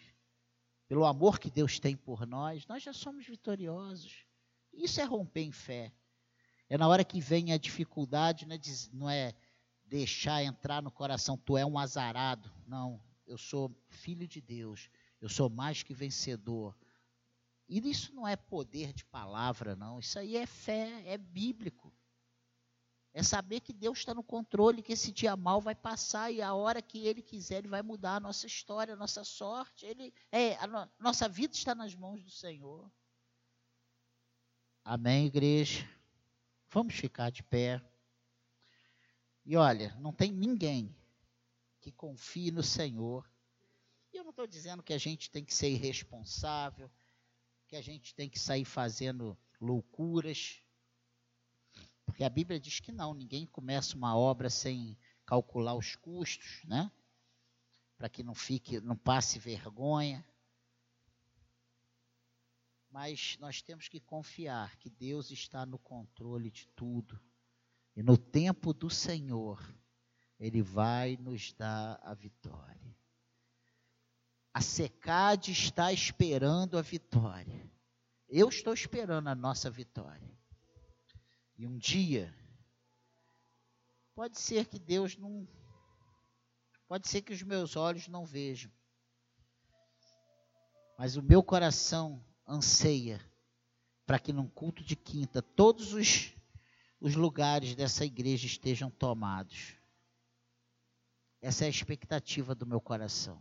pelo 0.91 1.05
amor 1.05 1.39
que 1.39 1.49
Deus 1.49 1.79
tem 1.79 1.95
por 1.95 2.27
nós, 2.27 2.67
nós 2.67 2.83
já 2.83 2.91
somos 2.91 3.25
vitoriosos. 3.25 4.25
Isso 4.73 4.99
é 4.99 5.05
romper 5.05 5.43
em 5.43 5.51
fé. 5.53 5.89
É 6.67 6.77
na 6.77 6.85
hora 6.85 7.05
que 7.05 7.21
vem 7.21 7.53
a 7.53 7.57
dificuldade, 7.57 8.45
não 8.91 9.09
é 9.09 9.33
deixar 9.85 10.43
entrar 10.43 10.81
no 10.81 10.91
coração, 10.91 11.37
tu 11.37 11.57
é 11.57 11.65
um 11.65 11.79
azarado. 11.79 12.51
Não, 12.67 13.01
eu 13.25 13.37
sou 13.37 13.73
filho 13.87 14.27
de 14.27 14.41
Deus, 14.41 14.89
eu 15.21 15.29
sou 15.29 15.49
mais 15.49 15.81
que 15.81 15.93
vencedor. 15.93 16.75
E 17.69 17.79
isso 17.89 18.13
não 18.13 18.27
é 18.27 18.35
poder 18.35 18.91
de 18.91 19.05
palavra, 19.05 19.77
não. 19.77 19.97
Isso 19.97 20.19
aí 20.19 20.35
é 20.35 20.45
fé, 20.45 21.03
é 21.05 21.17
bíblico. 21.17 21.80
É 23.13 23.21
saber 23.21 23.59
que 23.59 23.73
Deus 23.73 23.99
está 23.99 24.13
no 24.13 24.23
controle, 24.23 24.81
que 24.81 24.93
esse 24.93 25.11
dia 25.11 25.35
mal 25.35 25.59
vai 25.59 25.75
passar 25.75 26.31
e 26.31 26.41
a 26.41 26.53
hora 26.53 26.81
que 26.81 27.05
Ele 27.05 27.21
quiser, 27.21 27.57
Ele 27.57 27.67
vai 27.67 27.81
mudar 27.81 28.15
a 28.15 28.19
nossa 28.19 28.47
história, 28.47 28.93
a 28.93 28.97
nossa 28.97 29.23
sorte. 29.23 29.85
Ele, 29.85 30.13
é, 30.31 30.55
a 30.55 30.67
no, 30.67 30.89
nossa 30.97 31.27
vida 31.27 31.53
está 31.53 31.75
nas 31.75 31.93
mãos 31.93 32.23
do 32.23 32.31
Senhor. 32.31 32.89
Amém, 34.83 35.27
igreja? 35.27 35.87
Vamos 36.69 36.95
ficar 36.95 37.29
de 37.29 37.43
pé. 37.43 37.81
E 39.45 39.57
olha, 39.57 39.93
não 39.99 40.13
tem 40.13 40.31
ninguém 40.31 40.95
que 41.81 41.91
confie 41.91 42.51
no 42.51 42.63
Senhor. 42.63 43.29
E 44.13 44.17
eu 44.17 44.23
não 44.23 44.29
estou 44.29 44.47
dizendo 44.47 44.81
que 44.83 44.93
a 44.93 44.97
gente 44.97 45.29
tem 45.29 45.43
que 45.43 45.53
ser 45.53 45.69
irresponsável, 45.69 46.89
que 47.67 47.75
a 47.75 47.81
gente 47.81 48.13
tem 48.13 48.29
que 48.29 48.39
sair 48.39 48.65
fazendo 48.65 49.37
loucuras. 49.59 50.60
Porque 52.05 52.23
a 52.23 52.29
Bíblia 52.29 52.59
diz 52.59 52.79
que 52.79 52.91
não, 52.91 53.13
ninguém 53.13 53.45
começa 53.45 53.95
uma 53.95 54.15
obra 54.15 54.49
sem 54.49 54.97
calcular 55.25 55.75
os 55.75 55.95
custos, 55.95 56.63
né? 56.65 56.91
Para 57.97 58.09
que 58.09 58.23
não 58.23 58.33
fique, 58.33 58.79
não 58.81 58.95
passe 58.95 59.39
vergonha. 59.39 60.25
Mas 62.89 63.37
nós 63.39 63.61
temos 63.61 63.87
que 63.87 63.99
confiar 63.99 64.75
que 64.77 64.89
Deus 64.89 65.31
está 65.31 65.65
no 65.65 65.79
controle 65.79 66.51
de 66.51 66.67
tudo. 66.69 67.19
E 67.95 68.03
no 68.03 68.17
tempo 68.17 68.73
do 68.73 68.89
Senhor, 68.89 69.63
Ele 70.39 70.61
vai 70.61 71.17
nos 71.17 71.53
dar 71.53 71.99
a 72.03 72.13
vitória. 72.13 72.95
A 74.53 74.59
secade 74.59 75.51
está 75.51 75.93
esperando 75.93 76.77
a 76.77 76.81
vitória. 76.81 77.71
Eu 78.27 78.49
estou 78.49 78.73
esperando 78.73 79.27
a 79.27 79.35
nossa 79.35 79.69
vitória. 79.69 80.30
E 81.61 81.67
um 81.67 81.77
dia, 81.77 82.33
pode 84.15 84.39
ser 84.39 84.65
que 84.65 84.79
Deus 84.79 85.15
não. 85.15 85.47
Pode 86.87 87.07
ser 87.07 87.21
que 87.21 87.31
os 87.31 87.43
meus 87.43 87.75
olhos 87.75 88.07
não 88.07 88.25
vejam. 88.25 88.71
Mas 90.97 91.17
o 91.17 91.21
meu 91.21 91.43
coração 91.43 92.25
anseia 92.47 93.23
para 94.07 94.17
que 94.17 94.33
num 94.33 94.47
culto 94.47 94.83
de 94.83 94.95
quinta 94.95 95.39
todos 95.39 95.93
os, 95.93 96.33
os 96.99 97.13
lugares 97.13 97.75
dessa 97.75 98.03
igreja 98.03 98.47
estejam 98.47 98.89
tomados. 98.89 99.75
Essa 101.39 101.65
é 101.65 101.67
a 101.67 101.69
expectativa 101.69 102.55
do 102.55 102.65
meu 102.65 102.81
coração. 102.81 103.39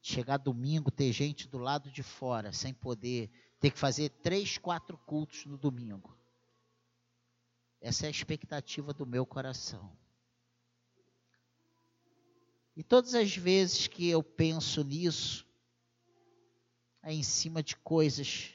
Chegar 0.00 0.38
domingo, 0.38 0.90
ter 0.90 1.12
gente 1.12 1.46
do 1.46 1.58
lado 1.58 1.90
de 1.90 2.02
fora, 2.02 2.50
sem 2.50 2.72
poder 2.72 3.30
ter 3.66 3.72
que 3.72 3.78
fazer 3.80 4.10
três, 4.22 4.56
quatro 4.58 4.96
cultos 4.96 5.44
no 5.44 5.58
domingo. 5.58 6.16
Essa 7.80 8.04
é 8.04 8.06
a 8.06 8.10
expectativa 8.10 8.94
do 8.94 9.04
meu 9.04 9.26
coração. 9.26 9.92
E 12.76 12.84
todas 12.84 13.12
as 13.12 13.34
vezes 13.36 13.88
que 13.88 14.08
eu 14.08 14.22
penso 14.22 14.84
nisso, 14.84 15.44
é 17.02 17.12
em 17.12 17.24
cima 17.24 17.60
de 17.60 17.76
coisas, 17.78 18.54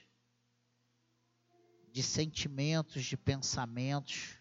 de 1.92 2.02
sentimentos, 2.02 3.04
de 3.04 3.18
pensamentos, 3.18 4.38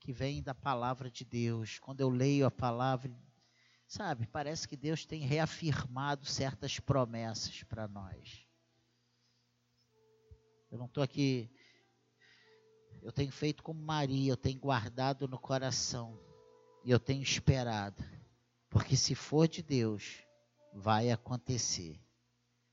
que 0.00 0.10
vêm 0.10 0.42
da 0.42 0.54
palavra 0.54 1.10
de 1.10 1.22
Deus. 1.22 1.78
Quando 1.78 2.00
eu 2.00 2.08
leio 2.08 2.46
a 2.46 2.50
palavra 2.50 3.14
Sabe, 3.88 4.26
parece 4.26 4.68
que 4.68 4.76
Deus 4.76 5.06
tem 5.06 5.22
reafirmado 5.22 6.26
certas 6.26 6.78
promessas 6.78 7.62
para 7.62 7.88
nós. 7.88 8.46
Eu 10.70 10.76
não 10.76 10.84
estou 10.84 11.02
aqui. 11.02 11.50
Eu 13.00 13.10
tenho 13.10 13.32
feito 13.32 13.62
como 13.62 13.80
Maria, 13.80 14.30
eu 14.30 14.36
tenho 14.36 14.60
guardado 14.60 15.26
no 15.26 15.38
coração. 15.38 16.20
E 16.84 16.90
eu 16.90 17.00
tenho 17.00 17.22
esperado. 17.22 18.04
Porque 18.68 18.94
se 18.94 19.14
for 19.14 19.48
de 19.48 19.62
Deus, 19.62 20.22
vai 20.74 21.10
acontecer. 21.10 21.98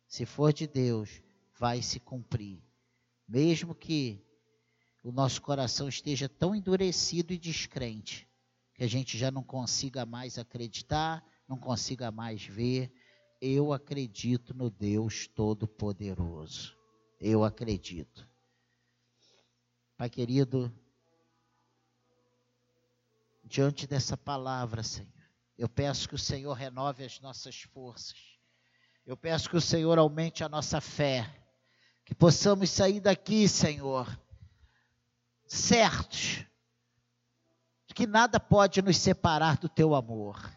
Se 0.05 0.25
for 0.25 0.51
de 0.51 0.67
Deus, 0.67 1.23
vai 1.57 1.81
se 1.81 1.97
cumprir. 1.97 2.61
Mesmo 3.25 3.73
que 3.73 4.21
o 5.01 5.13
nosso 5.13 5.41
coração 5.41 5.87
esteja 5.87 6.27
tão 6.27 6.53
endurecido 6.53 7.31
e 7.31 7.37
descrente, 7.37 8.27
que 8.75 8.83
a 8.83 8.87
gente 8.87 9.17
já 9.17 9.31
não 9.31 9.41
consiga 9.41 10.05
mais 10.05 10.37
acreditar, 10.37 11.25
não 11.47 11.57
consiga 11.57 12.11
mais 12.11 12.45
ver. 12.45 12.91
Eu 13.41 13.71
acredito 13.71 14.53
no 14.53 14.69
Deus 14.69 15.27
Todo-Poderoso. 15.27 16.77
Eu 17.19 17.45
acredito. 17.45 18.27
Pai 19.97 20.09
querido, 20.09 20.73
diante 23.45 23.87
dessa 23.87 24.17
palavra, 24.17 24.83
Senhor, 24.83 25.09
eu 25.57 25.69
peço 25.69 26.09
que 26.09 26.15
o 26.15 26.19
Senhor 26.19 26.53
renove 26.53 27.05
as 27.05 27.19
nossas 27.21 27.61
forças, 27.61 28.35
Eu 29.05 29.15
peço 29.15 29.49
que 29.49 29.55
o 29.55 29.61
Senhor 29.61 29.97
aumente 29.99 30.43
a 30.43 30.49
nossa 30.49 30.81
fé, 30.81 31.31
que 32.03 32.13
possamos 32.13 32.71
sair 32.71 32.99
daqui, 32.99 33.47
Senhor, 33.47 34.05
certos 35.45 36.43
que 37.95 38.05
nada 38.05 38.41
pode 38.41 38.81
nos 38.81 38.97
separar 38.97 39.57
do 39.57 39.69
teu 39.69 39.95
amor. 39.95 40.51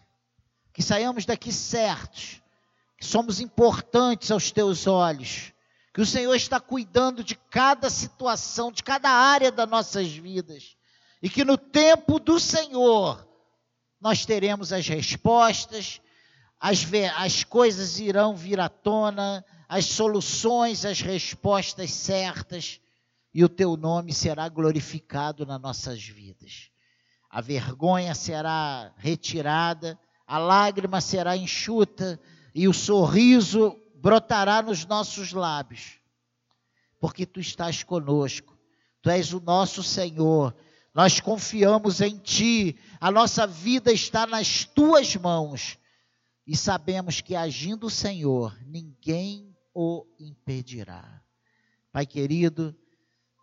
Que 0.72 0.82
saiamos 0.82 1.24
daqui 1.24 1.52
certos, 1.52 2.42
que 2.96 3.06
somos 3.06 3.40
importantes 3.40 4.32
aos 4.32 4.50
teus 4.50 4.88
olhos, 4.88 5.52
que 5.94 6.00
o 6.00 6.06
Senhor 6.06 6.34
está 6.34 6.58
cuidando 6.58 7.22
de 7.22 7.36
cada 7.36 7.88
situação, 7.88 8.72
de 8.72 8.82
cada 8.82 9.08
área 9.08 9.52
das 9.52 9.68
nossas 9.68 10.08
vidas, 10.08 10.76
e 11.22 11.30
que 11.30 11.44
no 11.44 11.56
tempo 11.56 12.18
do 12.18 12.40
Senhor 12.40 13.24
nós 14.00 14.26
teremos 14.26 14.72
as 14.72 14.88
respostas, 14.88 16.00
as, 16.58 16.84
as 17.16 17.44
coisas 17.44 18.00
irão 18.00 18.34
vir 18.34 18.58
à 18.58 18.68
tona, 18.68 19.44
as 19.68 19.84
soluções, 19.84 20.84
as 20.84 21.00
respostas 21.00 21.92
certas, 21.92 22.80
e 23.32 23.44
o 23.44 23.48
teu 23.48 23.76
nome 23.76 24.12
será 24.12 24.48
glorificado 24.48 25.46
nas 25.46 25.60
nossas 25.60 26.02
vidas. 26.02 26.70
A 27.30 27.40
vergonha 27.40 28.14
será 28.14 28.92
retirada, 28.96 29.98
a 30.26 30.38
lágrima 30.38 31.00
será 31.00 31.36
enxuta 31.36 32.20
e 32.54 32.66
o 32.66 32.72
sorriso 32.72 33.76
brotará 33.94 34.62
nos 34.62 34.84
nossos 34.86 35.32
lábios, 35.32 35.98
porque 37.00 37.26
tu 37.26 37.40
estás 37.40 37.82
conosco, 37.82 38.56
tu 39.02 39.10
és 39.10 39.32
o 39.32 39.40
nosso 39.40 39.82
Senhor, 39.82 40.54
nós 40.94 41.20
confiamos 41.20 42.00
em 42.00 42.16
ti, 42.18 42.76
a 43.00 43.10
nossa 43.10 43.46
vida 43.46 43.92
está 43.92 44.26
nas 44.26 44.64
tuas 44.64 45.14
mãos 45.16 45.78
e 46.46 46.56
sabemos 46.56 47.20
que 47.20 47.36
agindo 47.36 47.86
o 47.86 47.90
Senhor, 47.90 48.58
ninguém 48.66 49.54
o 49.74 50.06
impedirá. 50.18 51.22
Pai 51.92 52.06
querido, 52.06 52.74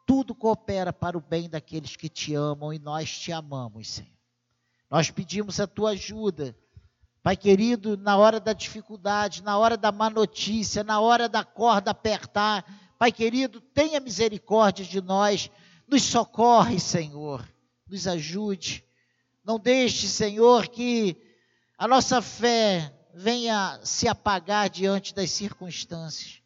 tudo 0.06 0.36
coopera 0.36 0.94
para 0.94 1.18
o 1.18 1.22
bem 1.22 1.50
daqueles 1.50 1.96
que 1.96 2.08
te 2.08 2.34
amam 2.34 2.74
e 2.74 2.80
nós 2.80 3.18
te 3.18 3.32
amamos, 3.32 3.90
Senhor. 3.90 4.12
Nós 4.90 5.10
pedimos 5.10 5.60
a 5.60 5.68
tua 5.68 5.92
ajuda, 5.92 6.56
Pai 7.24 7.36
querido, 7.36 7.98
na 7.98 8.16
hora 8.18 8.40
da 8.40 8.54
dificuldade, 8.54 9.42
na 9.42 9.58
hora 9.58 9.76
da 9.76 9.92
má 9.92 10.12
notícia, 10.12 10.84
na 10.84 11.00
hora 11.00 11.28
da 11.28 11.44
corda 11.44 11.90
apertar, 11.90 12.64
Pai 13.00 13.12
querido, 13.12 13.60
tenha 13.60 14.00
misericórdia 14.00 14.86
de 14.86 15.02
nós, 15.02 15.50
nos 15.88 16.04
socorre, 16.04 16.80
Senhor, 16.80 17.44
nos 17.88 18.08
ajude. 18.08 18.86
Não 19.44 19.60
deixe, 19.60 20.08
Senhor, 20.08 20.68
que 20.68 21.18
a 21.78 21.88
nossa 21.88 22.22
fé 22.22 22.94
venha 23.12 23.80
se 23.84 24.08
apagar 24.08 24.70
diante 24.70 25.14
das 25.16 25.32
circunstâncias, 25.32 26.42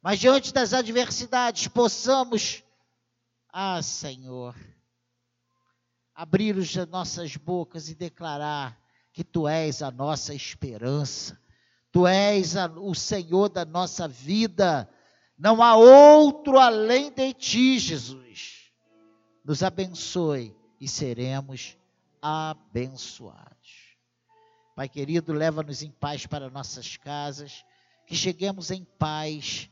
mas 0.00 0.20
diante 0.20 0.54
das 0.54 0.72
adversidades 0.72 1.66
possamos, 1.66 2.62
ah, 3.52 3.82
Senhor, 3.82 4.54
abrir 6.14 6.56
as 6.58 6.74
nossas 6.88 7.36
bocas 7.36 7.88
e 7.88 7.94
declarar 7.94 8.80
que 9.12 9.24
Tu 9.24 9.48
és 9.48 9.82
a 9.82 9.90
nossa 9.90 10.34
esperança, 10.34 11.38
Tu 11.90 12.06
és 12.06 12.56
a, 12.56 12.66
o 12.66 12.94
Senhor 12.94 13.48
da 13.48 13.64
nossa 13.64 14.06
vida, 14.06 14.88
não 15.38 15.62
há 15.62 15.74
outro 15.74 16.58
além 16.58 17.10
de 17.10 17.32
Ti, 17.32 17.78
Jesus. 17.78 18.70
Nos 19.44 19.62
abençoe 19.62 20.54
e 20.80 20.86
seremos 20.86 21.76
abençoados. 22.20 23.96
Pai 24.76 24.88
querido, 24.88 25.32
leva-nos 25.32 25.82
em 25.82 25.90
paz 25.90 26.26
para 26.26 26.48
nossas 26.48 26.96
casas, 26.96 27.64
que 28.06 28.14
cheguemos 28.14 28.70
em 28.70 28.84
paz. 28.84 29.68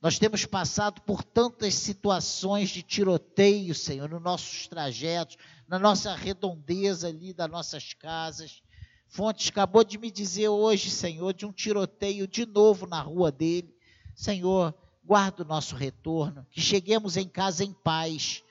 Nós 0.00 0.18
temos 0.18 0.46
passado 0.46 1.02
por 1.02 1.22
tantas 1.22 1.74
situações 1.74 2.70
de 2.70 2.82
tiroteio, 2.82 3.74
Senhor, 3.74 4.08
nos 4.08 4.22
nossos 4.22 4.66
trajetos, 4.66 5.36
na 5.68 5.78
nossa 5.78 6.14
redondeza 6.14 7.08
ali 7.08 7.34
das 7.34 7.50
nossas 7.50 7.92
casas. 7.92 8.62
Fontes 9.06 9.48
acabou 9.48 9.84
de 9.84 9.98
me 9.98 10.10
dizer 10.10 10.48
hoje, 10.48 10.90
Senhor, 10.90 11.34
de 11.34 11.44
um 11.44 11.52
tiroteio 11.52 12.26
de 12.26 12.46
novo 12.46 12.86
na 12.86 13.00
rua 13.00 13.30
dele. 13.30 13.74
Senhor, 14.14 14.74
guarda 15.04 15.42
o 15.42 15.46
nosso 15.46 15.76
retorno, 15.76 16.46
que 16.50 16.60
cheguemos 16.60 17.16
em 17.16 17.28
casa 17.28 17.62
em 17.62 17.72
paz 17.72 18.42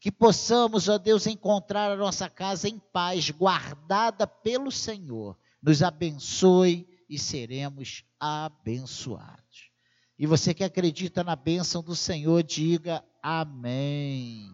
que 0.00 0.10
possamos, 0.10 0.88
ó 0.88 0.96
Deus, 0.96 1.26
encontrar 1.26 1.92
a 1.92 1.96
nossa 1.96 2.28
casa 2.28 2.66
em 2.66 2.78
paz, 2.78 3.30
guardada 3.30 4.26
pelo 4.26 4.72
Senhor. 4.72 5.36
Nos 5.62 5.82
abençoe 5.82 6.88
e 7.06 7.18
seremos 7.18 8.02
abençoados. 8.18 9.69
E 10.20 10.26
você 10.26 10.52
que 10.52 10.62
acredita 10.62 11.24
na 11.24 11.34
bênção 11.34 11.82
do 11.82 11.96
Senhor, 11.96 12.42
diga 12.42 13.02
amém. 13.22 14.50